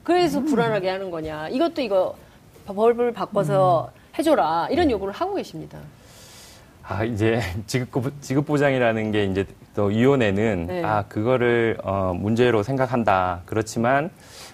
[0.04, 0.46] 그래서 음.
[0.46, 1.50] 불안하게 하는 거냐?
[1.50, 2.16] 이것도 이거
[2.66, 4.02] 법을 바꿔서 음.
[4.20, 5.80] 해줘라 이런 요구를 하고 계십니다.
[6.84, 10.84] 아 이제 지급 지급 보장이라는 게 이제 또 위원회는 네.
[10.84, 13.42] 아 그거를 어, 문제로 생각한다.
[13.46, 14.10] 그렇지만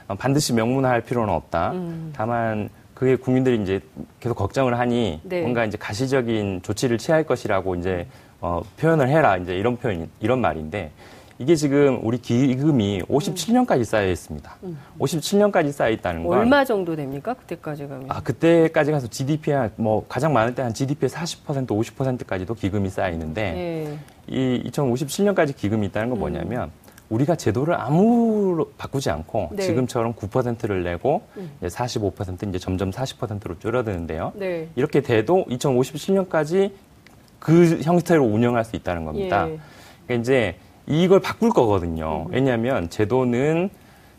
[0.07, 1.71] 어, 반드시 명문화할 필요는 없다.
[1.71, 2.13] 음.
[2.15, 3.79] 다만 그게 국민들이 이제
[4.19, 5.41] 계속 걱정을 하니 네.
[5.41, 8.07] 뭔가 이제 가시적인 조치를 취할 것이라고 이제
[8.41, 10.89] 어, 표현을 해라 이제 이런 표현 이런 말인데
[11.37, 14.57] 이게 지금 우리 기금이 57년까지 쌓여 있습니다.
[14.63, 14.79] 음.
[14.97, 17.35] 57년까지 쌓여 있다는 건 얼마 정도 됩니까?
[17.35, 18.05] 그때까지 가면?
[18.09, 23.51] 아 그때까지 가서 GDP의 뭐 가장 많을 때 한 GDP의 40% 50%까지도 기금이 쌓여 있는데
[23.51, 23.99] 네.
[24.25, 26.86] 이 2057년까지 기금이 있다는 건 뭐냐면 음.
[27.09, 29.63] 우리가 제도를 아무로 바꾸지 않고 네.
[29.63, 31.51] 지금처럼 9%를 내고 음.
[31.59, 34.33] 이제 45% 이제 점점 40%로 줄어드는데요.
[34.35, 34.69] 네.
[34.75, 36.71] 이렇게 돼도 2057년까지
[37.39, 39.47] 그 형태로 운영할 수 있다는 겁니다.
[39.47, 39.59] 예.
[40.05, 42.25] 그러니까 이제 이걸 바꿀 거거든요.
[42.27, 42.33] 음.
[42.33, 43.69] 왜냐하면 제도는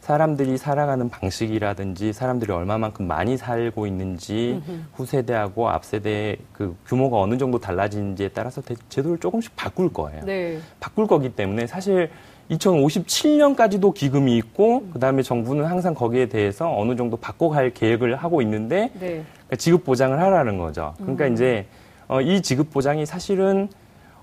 [0.00, 4.80] 사람들이 살아가는 방식이라든지 사람들이 얼마만큼 많이 살고 있는지 음흠.
[4.94, 10.24] 후세대하고 앞세대의 그 규모가 어느 정도 달라지는지에 따라서 제도를 조금씩 바꿀 거예요.
[10.24, 10.60] 네.
[10.80, 12.10] 바꿀 거기 때문에 사실
[12.50, 19.22] 2057년까지도 기금이 있고 그다음에 정부는 항상 거기에 대해서 어느 정도 바꿔갈 계획을 하고 있는데 네.
[19.46, 20.94] 그러니까 지급 보장을 하라는 거죠.
[20.98, 21.34] 그러니까 음.
[21.34, 21.66] 이제
[22.06, 23.68] 어, 이 지급 보장이 사실은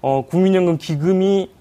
[0.01, 1.51] 어, 국민연금 기금이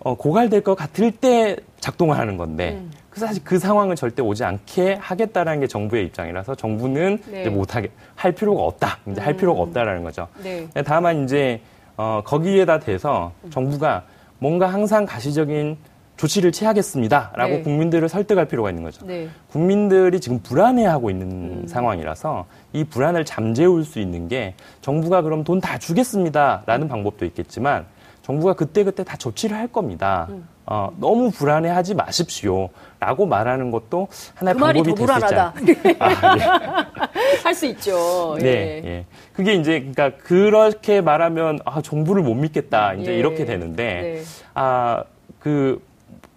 [0.00, 2.90] 어, 고갈될 것 같을 때 작동을 하는 건데 음.
[3.08, 7.48] 그 사실 그 상황은 절대 오지 않게 하겠다라는 게 정부의 입장이라서 정부는 네.
[7.50, 8.98] 못하게 할 필요가 없다.
[9.06, 9.26] 이제 음.
[9.26, 10.28] 할 필요가 없다라는 거죠.
[10.42, 10.66] 네.
[10.84, 11.60] 다만 이제
[11.96, 14.04] 어, 거기에다 대서 정부가
[14.38, 15.76] 뭔가 항상 가시적인
[16.16, 17.62] 조치를 취하겠습니다 라고 네.
[17.62, 19.04] 국민들을 설득할 필요가 있는 거죠.
[19.06, 19.28] 네.
[19.50, 21.26] 국민들이 지금 불안해하고 있는
[21.62, 21.66] 음.
[21.66, 27.86] 상황이라서 이 불안을 잠재울 수 있는 게 정부가 그럼 돈 다 주겠습니다 라는 방법도 있겠지만
[28.22, 30.26] 정부가 그때그때 다 조치를 할 겁니다.
[30.30, 30.46] 음.
[30.66, 32.68] 어, 너무 불안해하지 마십시오
[33.00, 35.36] 라고 말하는 것도 하나의 그 방법이 될수 있죠.
[35.98, 37.42] 아, 예.
[37.42, 38.36] 할수 있죠.
[38.38, 38.88] 네, 예.
[38.88, 39.06] 예.
[39.32, 43.18] 그게 이제 그러니까 그렇게 말하면 아 정부를 못 믿겠다 이제 예.
[43.18, 44.22] 이렇게 되는데 네.
[44.54, 45.04] 아
[45.42, 45.82] 그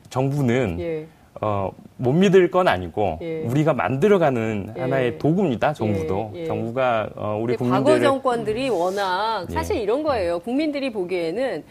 [0.10, 1.08] 정부는 예.
[1.42, 3.42] 어, 못 믿을 건 아니고 예.
[3.42, 4.82] 우리가 만들어가는 예.
[4.82, 5.74] 하나의 도구입니다.
[5.74, 6.42] 정부도 예.
[6.42, 6.46] 예.
[6.46, 10.40] 정부가 어, 우리 국민들 과거 정권들이 워낙 사실 이런 거예요.
[10.40, 11.64] 국민들이 보기에는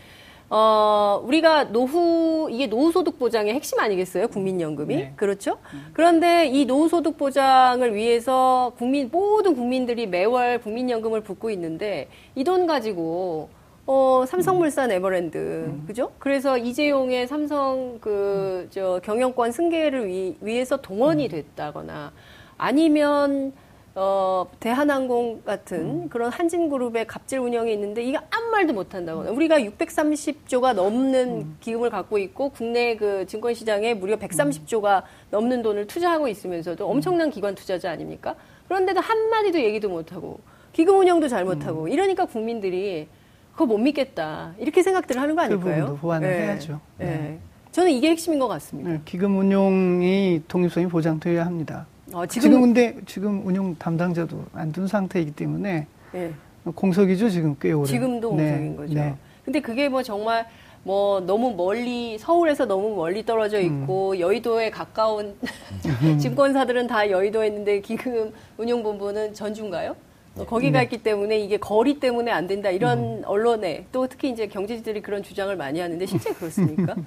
[0.50, 4.28] 어, 우리가 노후, 이게 노후소득 보장의 핵심 아니겠어요?
[4.28, 4.94] 국민연금이?
[4.94, 5.12] 네.
[5.16, 5.56] 그렇죠?
[5.94, 13.48] 그런데 이 노후소득 보장을 위해서 국민, 모든 국민들이 매월 국민연금을 붓고 있는데 이 돈 가지고
[13.86, 15.84] 어, 삼성물산 에버랜드, 음.
[15.86, 16.10] 그죠?
[16.18, 21.30] 그래서 이재용의 삼성 그, 저, 경영권 승계를 위, 위해서 동원이 음.
[21.30, 22.12] 됐다거나
[22.56, 23.52] 아니면
[23.94, 26.08] 어, 대한항공 같은 음.
[26.08, 31.56] 그런 한진그룹의 갑질 운영이 있는데 이게 아무 말도 못 한다거나 우리가 630조가 넘는 음.
[31.60, 37.90] 기금을 갖고 있고 국내 그 증권시장에 무려 130조가 넘는 돈을 투자하고 있으면서도 엄청난 기관 투자자
[37.90, 38.34] 아닙니까?
[38.66, 40.40] 그런데도 한마디도 얘기도 못하고
[40.72, 43.06] 기금 운영도 잘못하고 이러니까 국민들이
[43.54, 44.52] 그거 못 믿겠다.
[44.58, 45.74] 이렇게 생각들을 하는 거그 아닐까요?
[45.74, 46.42] 그 부분도 보완을 네.
[46.44, 46.80] 해야죠.
[46.98, 47.06] 네.
[47.06, 47.38] 네.
[47.70, 48.90] 저는 이게 핵심인 것 같습니다.
[48.90, 51.86] 네, 기금 운용이 독립성이 보장되어야 합니다.
[52.12, 52.42] 어, 지금...
[52.48, 56.32] 지금 근데 지금 운용 담당자도 안 둔 상태이기 때문에 네.
[56.74, 57.86] 공석이죠 지금 꽤 오래.
[57.86, 58.50] 지금도 네.
[58.50, 58.94] 공석인 거죠.
[58.94, 59.14] 네.
[59.44, 60.46] 근데 그게 뭐 정말
[60.82, 63.82] 뭐 너무 멀리 서울에서 너무 멀리 떨어져 음.
[63.82, 64.20] 있고 음.
[64.20, 65.34] 여의도에 가까운
[66.20, 69.96] 증권사들은 다 여의도에 있는데 기금 운용본부는 전주인가요?
[70.36, 70.44] 네.
[70.44, 70.84] 거기가 네.
[70.84, 73.22] 있기 때문에 이게 거리 때문에 안 된다 이런 음.
[73.24, 76.94] 언론에 또 특히 이제 경제지들이 그런 주장을 많이 하는데 실제 그렇습니까?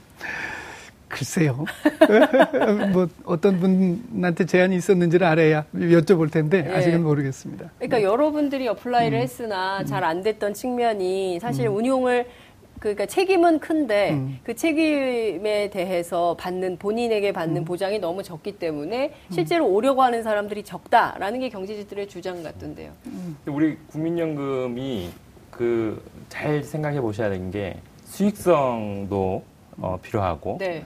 [1.09, 1.63] 글쎄요.
[2.91, 6.73] 뭐 어떤 분한테 제안이 있었는지를 알아야 여쭤볼 텐데 예.
[6.75, 7.71] 아직은 모르겠습니다.
[7.77, 8.03] 그러니까 네.
[8.03, 9.21] 여러분들이 apply를 음.
[9.23, 11.77] 했으나 잘 안 됐던 측면이 사실 음.
[11.77, 12.27] 운용을
[12.95, 14.39] 그러니까 책임은 큰데 음.
[14.43, 17.65] 그 책임에 대해서 받는 본인에게 받는 음.
[17.65, 19.31] 보장이 너무 적기 때문에 음.
[19.31, 22.91] 실제로 오려고 하는 사람들이 적다라는 게 경제지들의 주장 같던데요.
[23.07, 23.37] 음.
[23.47, 25.09] 우리 국민연금이
[25.51, 29.43] 그 잘 생각해 보셔야 되는 게 수익성도
[29.79, 30.83] 어, 필요하고 네.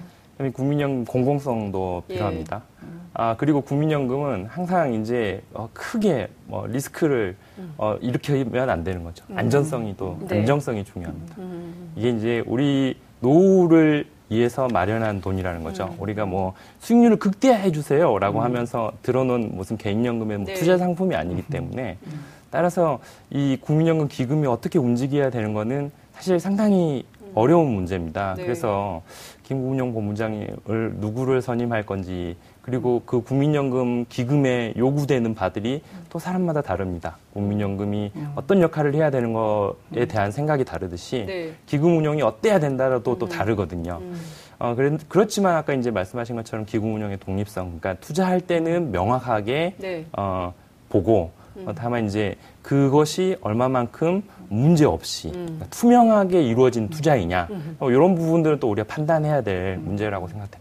[0.54, 2.14] 국민연금 공공성도 예.
[2.14, 2.64] 필요합니다.
[2.84, 3.01] 예.
[3.14, 7.74] 아 그리고 국민연금은 항상 이제 어, 크게 뭐 리스크를 음.
[7.78, 9.26] 어, 일으키면 안 되는 거죠.
[9.30, 9.38] 음.
[9.38, 10.40] 안전성이 또 네.
[10.40, 11.36] 안정성이 중요합니다.
[11.40, 11.92] 음.
[11.96, 15.90] 이게 이제 우리 노후를 위해서 마련한 돈이라는 거죠.
[15.92, 15.96] 음.
[16.00, 18.44] 우리가 뭐 수익률을 극대화해 주세요라고 음.
[18.46, 20.54] 하면서 들어놓은 무슨 개인연금의 뭐 네.
[20.54, 22.24] 투자 상품이 아니기 때문에 음.
[22.50, 28.36] 따라서 이 국민연금 기금이 어떻게 움직여야 되는 거는 사실 상당히 어려운 문제입니다.
[28.38, 28.44] 네.
[28.44, 29.02] 그래서
[29.44, 37.18] 김국용 본부장을 누구를 선임할 건지 그리고 그 국민연금 기금에 요구되는 바들이 또 사람마다 다릅니다.
[37.34, 38.32] 국민연금이 음.
[38.36, 41.54] 어떤 역할을 해야 되는 거에 대한 생각이 다르듯이 네.
[41.66, 43.30] 기금 운영이 어때야 된다라도 또 음.
[43.30, 44.00] 다르거든요.
[44.02, 44.22] 음.
[44.60, 50.06] 어, 그래, 그렇지만 아까 이제 말씀하신 것처럼 기금 운영의 독립성, 그러니까 투자할 때는 명확하게 네.
[50.16, 50.54] 어,
[50.90, 51.68] 보고 음.
[51.68, 55.46] 어, 다만 이제 그것이 얼마만큼 문제 없이 음.
[55.46, 57.76] 그러니까 투명하게 이루어진 투자이냐 음.
[57.80, 60.61] 어, 이런 부분들은 또 우리가 판단해야 될 문제라고 생각됩니다.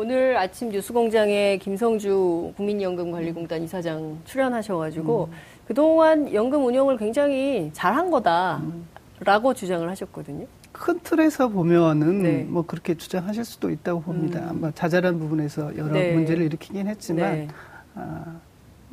[0.00, 5.36] 오늘 아침 뉴스공장에 김성주 국민연금관리공단 이사장 출연하셔가지고 음.
[5.66, 10.46] 그동안 연금 운영을 굉장히 잘한 거다라고 주장을 하셨거든요.
[10.72, 12.44] 큰 틀에서 보면은 네.
[12.44, 14.50] 뭐 그렇게 주장하실 수도 있다고 봅니다.
[14.52, 14.60] 음.
[14.60, 16.14] 뭐 자잘한 부분에서 여러 네.
[16.14, 17.48] 문제를 일으키긴 했지만 네.
[17.94, 18.24] 아,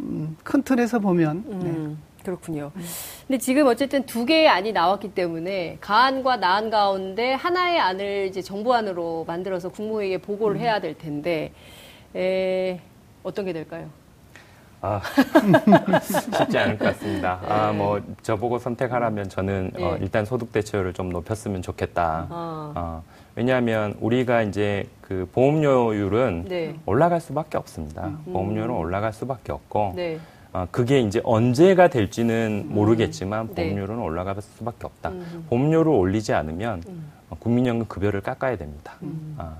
[0.01, 1.69] 음, 큰 틀에서 보면 네.
[1.69, 1.97] 음.
[2.27, 2.71] 그렇군요.
[3.25, 9.23] 근데 지금 어쨌든 두 개의 안이 나왔기 때문에 가안과 나안 가운데 하나의 안을 이제 정부안으로
[9.25, 11.53] 만들어서 국무회의에 보고를 해야 될 텐데
[12.13, 12.81] 에,
[13.23, 13.87] 어떤 게 될까요?
[14.81, 15.01] 아,
[16.03, 17.39] 쉽지 않을 것 같습니다.
[17.41, 17.47] 네.
[17.47, 19.83] 아, 뭐, 저보고 선택하라면 저는 네.
[19.83, 22.27] 어, 일단 소득 대체율을 좀 높였으면 좋겠다.
[22.29, 22.73] 아.
[22.75, 23.03] 어,
[23.35, 26.75] 왜냐하면 우리가 이제 그 보험료율은 네.
[26.85, 28.07] 올라갈 수밖에 없습니다.
[28.07, 28.33] 음.
[28.33, 30.19] 보험료는 올라갈 수밖에 없고, 네.
[30.57, 32.73] 어, 그게 이제 언제가 될지는 음.
[32.73, 33.69] 모르겠지만 네.
[33.69, 35.09] 보험료는 올라갈 수밖에 없다.
[35.09, 35.45] 음.
[35.49, 37.11] 보험료를 올리지 않으면 음.
[37.29, 38.93] 어, 국민연금 급여를 깎아야 됩니다.
[39.03, 39.35] 음.
[39.37, 39.57] 아,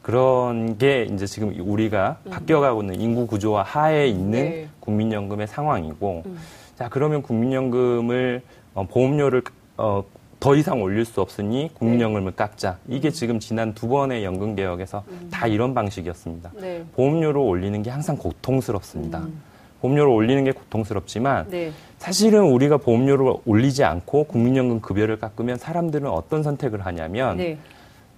[0.00, 2.30] 그런 게 이제 지금 우리가 음.
[2.30, 4.68] 바뀌어가고 있는 인구 구조와 하에 있는 네.
[4.78, 6.38] 국민연금의 상황이고, 음.
[6.76, 8.42] 자 그러면 국민연금을
[8.74, 9.42] 어, 보험료를
[9.76, 10.04] 어,
[10.38, 12.36] 더 이상 올릴 수 없으니 국민연금을 네.
[12.36, 12.78] 깎자.
[12.86, 16.52] 이게 지금 지난 두 번의 연금 개혁에서 다 이런 방식이었습니다.
[16.60, 16.84] 네.
[16.94, 19.26] 보험료를 올리는 게 항상 고통스럽습니다.
[19.80, 21.72] 보험료를 올리는 게 고통스럽지만 네.
[21.98, 27.58] 사실은 우리가 보험료를 올리지 않고 국민연금 급여를 깎으면 사람들은 어떤 선택을 하냐면 네.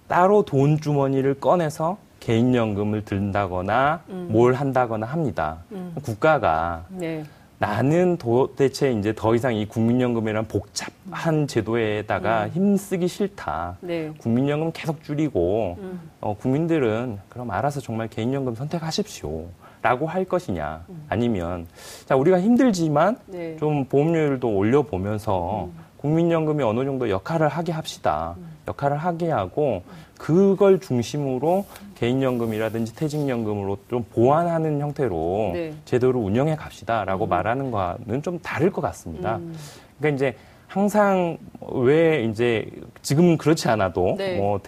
[0.07, 4.27] 따로 돈 주머니를 꺼내서 개인연금을 든다거나 음.
[4.31, 5.57] 뭘 한다거나 합니다.
[5.71, 5.95] 음.
[6.03, 7.23] 국가가 네.
[7.57, 12.49] 나는 도대체 이제 더 이상 이 국민연금이란 복잡한 제도에다가 음.
[12.49, 13.77] 힘쓰기 싫다.
[13.81, 14.11] 네.
[14.17, 15.99] 국민연금 계속 줄이고 음.
[16.21, 19.45] 어, 국민들은 그럼 알아서 정말 개인연금 선택하십시오.
[19.81, 21.65] 라고 할 것이냐 아니면
[22.05, 23.57] 자 우리가 힘들지만 네.
[23.57, 25.79] 좀 보험료율도 올려 보면서 음.
[25.97, 28.51] 국민연금이 어느 정도 역할을 하게 합시다 음.
[28.67, 29.81] 역할을 하게 하고
[30.19, 31.65] 그걸 중심으로
[31.95, 35.73] 개인연금이라든지 퇴직연금으로 좀 보완하는 형태로 네.
[35.85, 37.29] 제도를 운영해 갑시다라고 음.
[37.29, 39.37] 말하는 거는 좀 다를 것 같습니다.
[39.37, 39.55] 음.
[39.97, 41.37] 그러니까 이제 항상
[41.71, 42.69] 왜 이제
[43.01, 44.37] 지금은 그렇지 않아도 네.
[44.37, 44.59] 뭐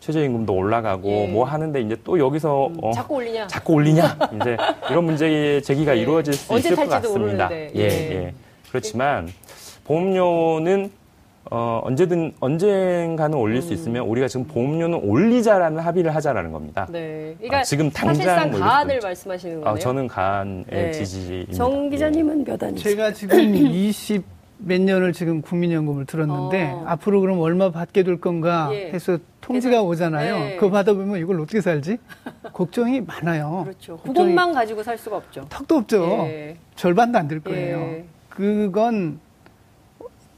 [0.00, 1.26] 최저임금도 올라가고 예.
[1.26, 3.46] 뭐 하는데 이제 또 여기서 음, 어, 자꾸 올리냐?
[3.48, 4.18] 자꾸 올리냐?
[4.40, 4.56] 이제
[4.90, 6.02] 이런 문제 제기가 예.
[6.02, 7.48] 이루어질 수 있을 것 같습니다.
[7.52, 8.34] 예, 예, 예.
[8.68, 9.28] 그렇지만
[9.84, 10.90] 보험료는
[11.50, 13.62] 어, 언제든 언젠가는 올릴 음.
[13.62, 16.86] 수 있으면 우리가 지금 보험료는 올리자라는 합의를 하자라는 겁니다.
[16.90, 17.34] 네.
[17.38, 19.74] 그러니까 아, 지금 당장 가안을 말씀하시는 아, 거네요.
[19.74, 20.92] 아, 저는 가안의 네.
[20.92, 21.54] 지지입니다.
[21.54, 22.82] 정 기자님은 몇 안이죠?
[22.82, 26.84] 제가 지금 20 몇 년을 지금 국민연금을 들었는데 어.
[26.86, 28.90] 앞으로 그럼 얼마 받게 될 건가 예.
[28.92, 30.38] 해서 통지가 오잖아요.
[30.38, 30.56] 네.
[30.56, 31.98] 그거 받아보면 이걸 어떻게 살지?
[32.52, 33.62] 걱정이 많아요.
[33.64, 33.98] 그렇죠.
[33.98, 35.46] 그것만 가지고 살 수가 없죠.
[35.48, 36.02] 턱도 없죠.
[36.28, 36.56] 예.
[36.74, 37.78] 절반도 안 될 거예요.
[37.78, 38.04] 예.
[38.28, 39.20] 그건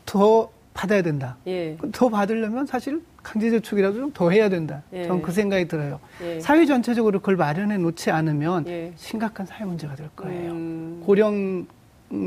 [0.05, 1.37] 더 받아야 된다.
[1.47, 1.77] 예.
[1.93, 4.83] 더 받으려면 사실 강제저축이라도 좀 더 해야 된다.
[4.93, 5.05] 예.
[5.05, 5.99] 저는 그 생각이 들어요.
[6.23, 6.41] 예.
[6.41, 8.93] 사회 전체적으로 그걸 마련해 놓지 않으면 예.
[8.97, 10.53] 심각한 사회 문제가 될 거예요.
[10.53, 11.03] 음.
[11.05, 11.67] 고령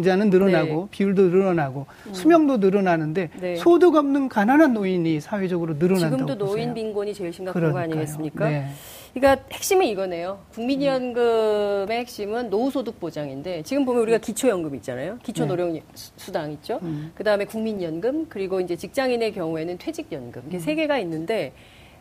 [0.04, 0.88] 자는 늘어나고 네.
[0.92, 2.14] 비율도 늘어나고 음.
[2.14, 3.56] 수명도 늘어나는데 네.
[3.58, 6.74] 소득 없는 가난한 노인이 사회적으로 늘어난다고 지금도 노인 보세요.
[6.74, 7.88] 빈곤이 제일 심각한 그러니까요.
[7.90, 8.50] 거 아니겠습니까?
[8.50, 8.68] 네.
[9.14, 10.40] 그러니까 핵심이 이거네요.
[10.54, 15.20] 국민연금의 핵심은 노후소득 보장인데 지금 보면 우리가 기초연금 있잖아요.
[15.22, 16.54] 기초노령수당 네.
[16.54, 16.80] 있죠.
[16.82, 17.12] 음.
[17.14, 20.60] 그다음에 국민연금 그리고 이제 직장인의 경우에는 퇴직연금 이게 음.
[20.60, 21.52] 세 개가 있는데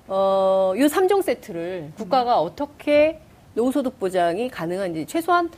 [0.07, 3.19] 어, 요 3종 세트를 국가가 어떻게
[3.55, 5.51] 노후소득 보장이 가능한지 최소한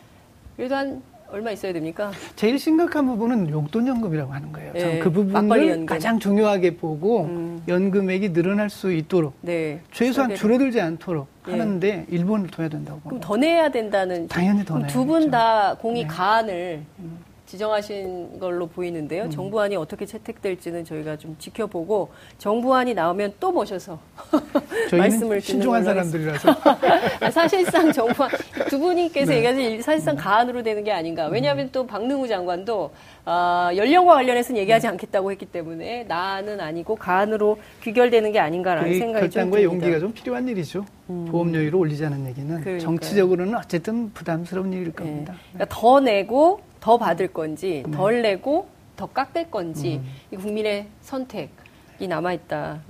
[0.56, 1.02] 그래도 한
[1.34, 2.12] 얼마 있어야 됩니까?
[2.36, 4.72] 제일 심각한 부분은 용돈 연금이라고 하는 거예요.
[4.72, 5.00] 네.
[5.00, 7.60] 그 부분을 가장 중요하게 보고 음.
[7.66, 9.80] 연금액이 늘어날 수 있도록 네.
[9.90, 11.50] 최소한 줄어들지 않도록 네.
[11.52, 13.00] 하는데 일본을 둬야 된다고.
[13.02, 14.28] 그럼 더 내야 된다는.
[14.28, 16.06] 당연히 더 내야 두분 다 공이 네.
[16.06, 17.18] 가안을 음.
[17.54, 19.24] 지정하신 걸로 보이는데요.
[19.24, 19.30] 음.
[19.30, 23.98] 정부안이 어떻게 채택될지는 저희가 좀 지켜보고 정부안이 나오면 또 모셔서
[24.90, 26.56] 말씀을 신중한 사람들이라서
[27.30, 28.30] 사실상 정부안
[28.68, 29.36] 두 분이께서 네.
[29.38, 31.28] 얘기하신 사실상 가안으로 되는 게 아닌가.
[31.28, 32.90] 왜냐하면 또 박능우 장관도
[33.26, 39.42] 어, 연령과 관련해서는 얘기하지 않겠다고 했기 때문에 나는 아니고 가안으로 귀결되는 게 아닌가라는 생각이 좀
[39.42, 40.84] 결단과 용기가 좀 필요한 일이죠.
[41.08, 41.26] 음.
[41.30, 42.80] 보험료율을 올리자는 얘기는 그러니까요.
[42.80, 45.32] 정치적으로는 어쨌든 부담스러운 일일 겁니다.
[45.32, 45.38] 네.
[45.52, 47.96] 그러니까 더 내고 더 받을 건지 네.
[47.96, 50.10] 덜 내고 더 깎을 건지 음.
[50.30, 52.82] 이 국민의 선택이 남아 있다.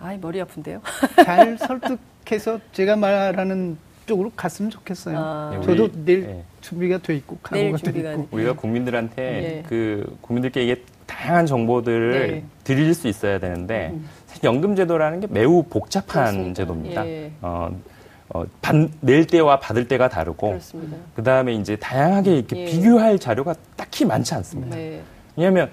[0.00, 0.82] 아이 머리 아픈데요.
[1.24, 5.16] 잘 설득해서 제가 말하는 쪽으로 갔으면 좋겠어요.
[5.16, 5.50] 아.
[5.54, 6.44] 네, 저도 내일 네.
[6.62, 8.26] 준비가 돼 있고 내일 준비가 있고.
[8.32, 9.62] 우리가 국민들한테 네.
[9.68, 12.44] 그 국민들께 이게 다양한 정보들을 네.
[12.64, 14.08] 드릴 수 있어야 되는데 음.
[14.26, 16.54] 사실 연금제도라는 게 매우 복잡한 그렇습니다.
[16.54, 17.06] 제도입니다.
[17.06, 17.30] 예.
[17.40, 17.70] 어,
[18.30, 20.58] 어, 받, 낼 때와 받을 때가 다르고
[21.14, 22.64] 그 다음에 이제 다양하게 이렇게 예.
[22.66, 24.76] 비교할 자료가 딱히 많지 않습니다.
[24.76, 25.00] 네.
[25.36, 25.70] 왜냐하면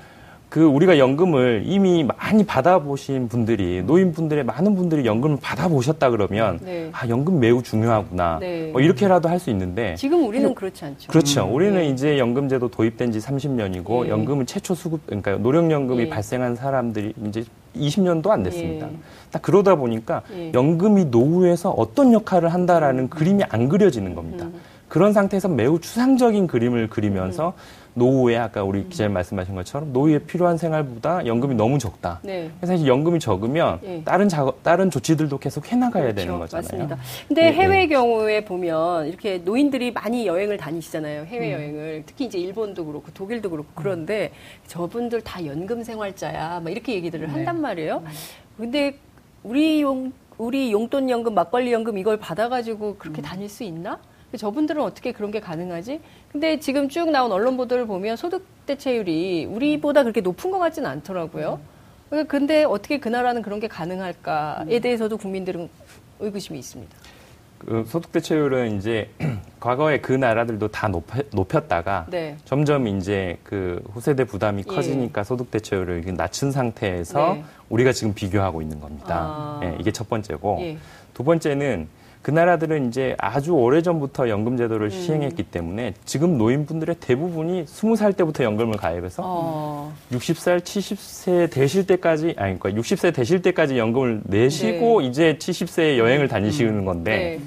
[0.56, 6.89] 그 우리가 연금을 이미 많이 받아보신 분들이 노인분들의 많은 분들이 연금을 받아보셨다 그러면 네.
[6.94, 8.70] 아 연금 매우 중요하구나 네.
[8.72, 11.12] 뭐 이렇게라도 할 수 있는데 지금 우리는 그렇지 않죠.
[11.12, 11.44] 그렇죠.
[11.46, 11.54] 음.
[11.54, 11.89] 우리는 네.
[11.89, 16.10] 이제 연금제도 도입된 지 30년이고 연금을 최초 수급 그러니까 노령연금이 예.
[16.10, 17.44] 발생한 사람들이 이제
[17.76, 18.88] 20년도 안 됐습니다.
[18.88, 18.91] 예.
[19.32, 20.54] 딱 그러다 보니까 예.
[20.54, 23.10] 연금이 노후에서 어떤 역할을 한다라는 음.
[23.10, 24.46] 그림이 안 그려지는 겁니다.
[24.46, 24.54] 음.
[24.88, 27.86] 그런 상태에서 매우 추상적인 그림을 그리면서 음.
[27.95, 28.89] 노후에 아까 우리 음.
[28.89, 32.19] 기자님 말씀하신 것처럼 노후에 필요한 생활보다 연금이 너무 적다.
[32.24, 32.52] 네.
[32.62, 34.02] 사실 연금이 적으면 네.
[34.04, 36.15] 다른 작업, 다른 조치들도 계속 해나가야 그렇죠.
[36.15, 36.62] 되는 거잖아요.
[36.62, 36.98] 맞습니다.
[37.28, 37.88] 근데 네, 해외 네.
[37.88, 41.26] 경우에 보면 이렇게 노인들이 많이 여행을 다니시잖아요.
[41.26, 41.54] 해외 음.
[41.54, 44.32] 여행을 특히 이제 일본도 그렇고 독일도 그렇고 그런데
[44.67, 46.60] 저분들 다 연금 생활자야.
[46.60, 47.34] 막 이렇게 얘기들을 네.
[47.34, 48.04] 한단 말이에요.
[48.06, 48.12] 음.
[48.58, 48.98] 근데
[49.43, 53.24] 우리 용 우리 용돈 연금, 막걸리 연금 이걸 받아가지고 그렇게 음.
[53.24, 54.00] 다닐 수 있나?
[54.38, 56.02] 저분들은 어떻게 그런 게 가능하지?
[56.32, 61.60] 근데 지금 쭉 나온 언론 보도를 보면 소득 대체율이 우리보다 그렇게 높은 것 같지는 않더라고요.
[62.28, 65.69] 근데 어떻게 그 나라는 그런 게 가능할까에 대해서도 국민들은
[66.19, 66.95] 의구심이 있습니다.
[67.58, 69.10] 그 소득 대체율은 이제
[69.60, 72.38] 과거에 그 나라들도 다 높였, 다가 네.
[72.45, 74.74] 점점 이제 그 후세대 부담이 예.
[74.74, 77.43] 커지니까 소득 대체율을 낮춘 상태에서 네.
[77.69, 79.15] 우리가 지금 비교하고 있는 겁니다.
[79.15, 79.60] 아.
[79.63, 80.78] 예, 이게 첫 번째고 예.
[81.13, 81.88] 두 번째는
[82.26, 84.90] 그 나라들은 이제 아주 오래전부터 연금 제도를 음.
[84.90, 89.94] 시행했기 때문에 지금 노인분들의 대부분이 20살 때부터 연금을 가입해서 어.
[90.12, 95.08] 60살, 70세 되실 때까지 아니 그러니까 60세 되실 때까지 연금을 내시고 네.
[95.08, 96.86] 이제 70세에 여행을 다니시는 음.
[96.86, 97.40] 건데 네.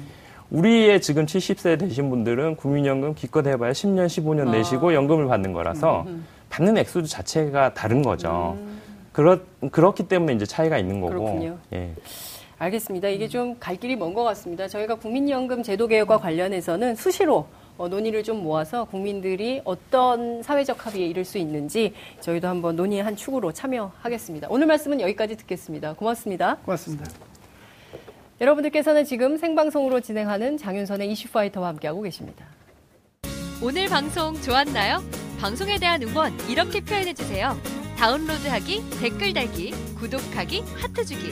[0.49, 4.51] 우리의 지금 70세 되신 분들은 국민연금 기껏 해봐야 10년, 15년 아.
[4.51, 6.25] 내시고 연금을 받는 거라서 음, 음.
[6.49, 8.55] 받는 액수 자체가 다른 거죠.
[8.57, 8.79] 음.
[9.11, 9.39] 그렇,
[9.71, 11.11] 그렇기 때문에 이제 차이가 있는 거고.
[11.11, 11.57] 그렇군요.
[11.73, 11.91] 예.
[12.59, 13.07] 알겠습니다.
[13.07, 14.67] 이게 좀 갈 길이 먼 것 같습니다.
[14.67, 21.23] 저희가 국민연금 제도 개혁과 관련해서는 수시로 어, 논의를 좀 모아서 국민들이 어떤 사회적 합의에 이를
[21.23, 24.47] 수 있는지 저희도 한번 논의의 한 축으로 참여하겠습니다.
[24.49, 25.93] 오늘 말씀은 여기까지 듣겠습니다.
[25.93, 26.57] 고맙습니다.
[26.65, 27.05] 고맙습니다.
[28.41, 32.45] 여러분들께서는 지금 생방송으로 진행하는 장윤선의 이슈파이터와 함께하고 계십니다.
[33.61, 35.01] 오늘 방송 좋았나요?
[35.39, 37.57] 방송에 대한 응원 이렇게 표현해주세요.
[37.97, 41.31] 다운로드하기, 댓글 달기, 구독하기, 하트 주기.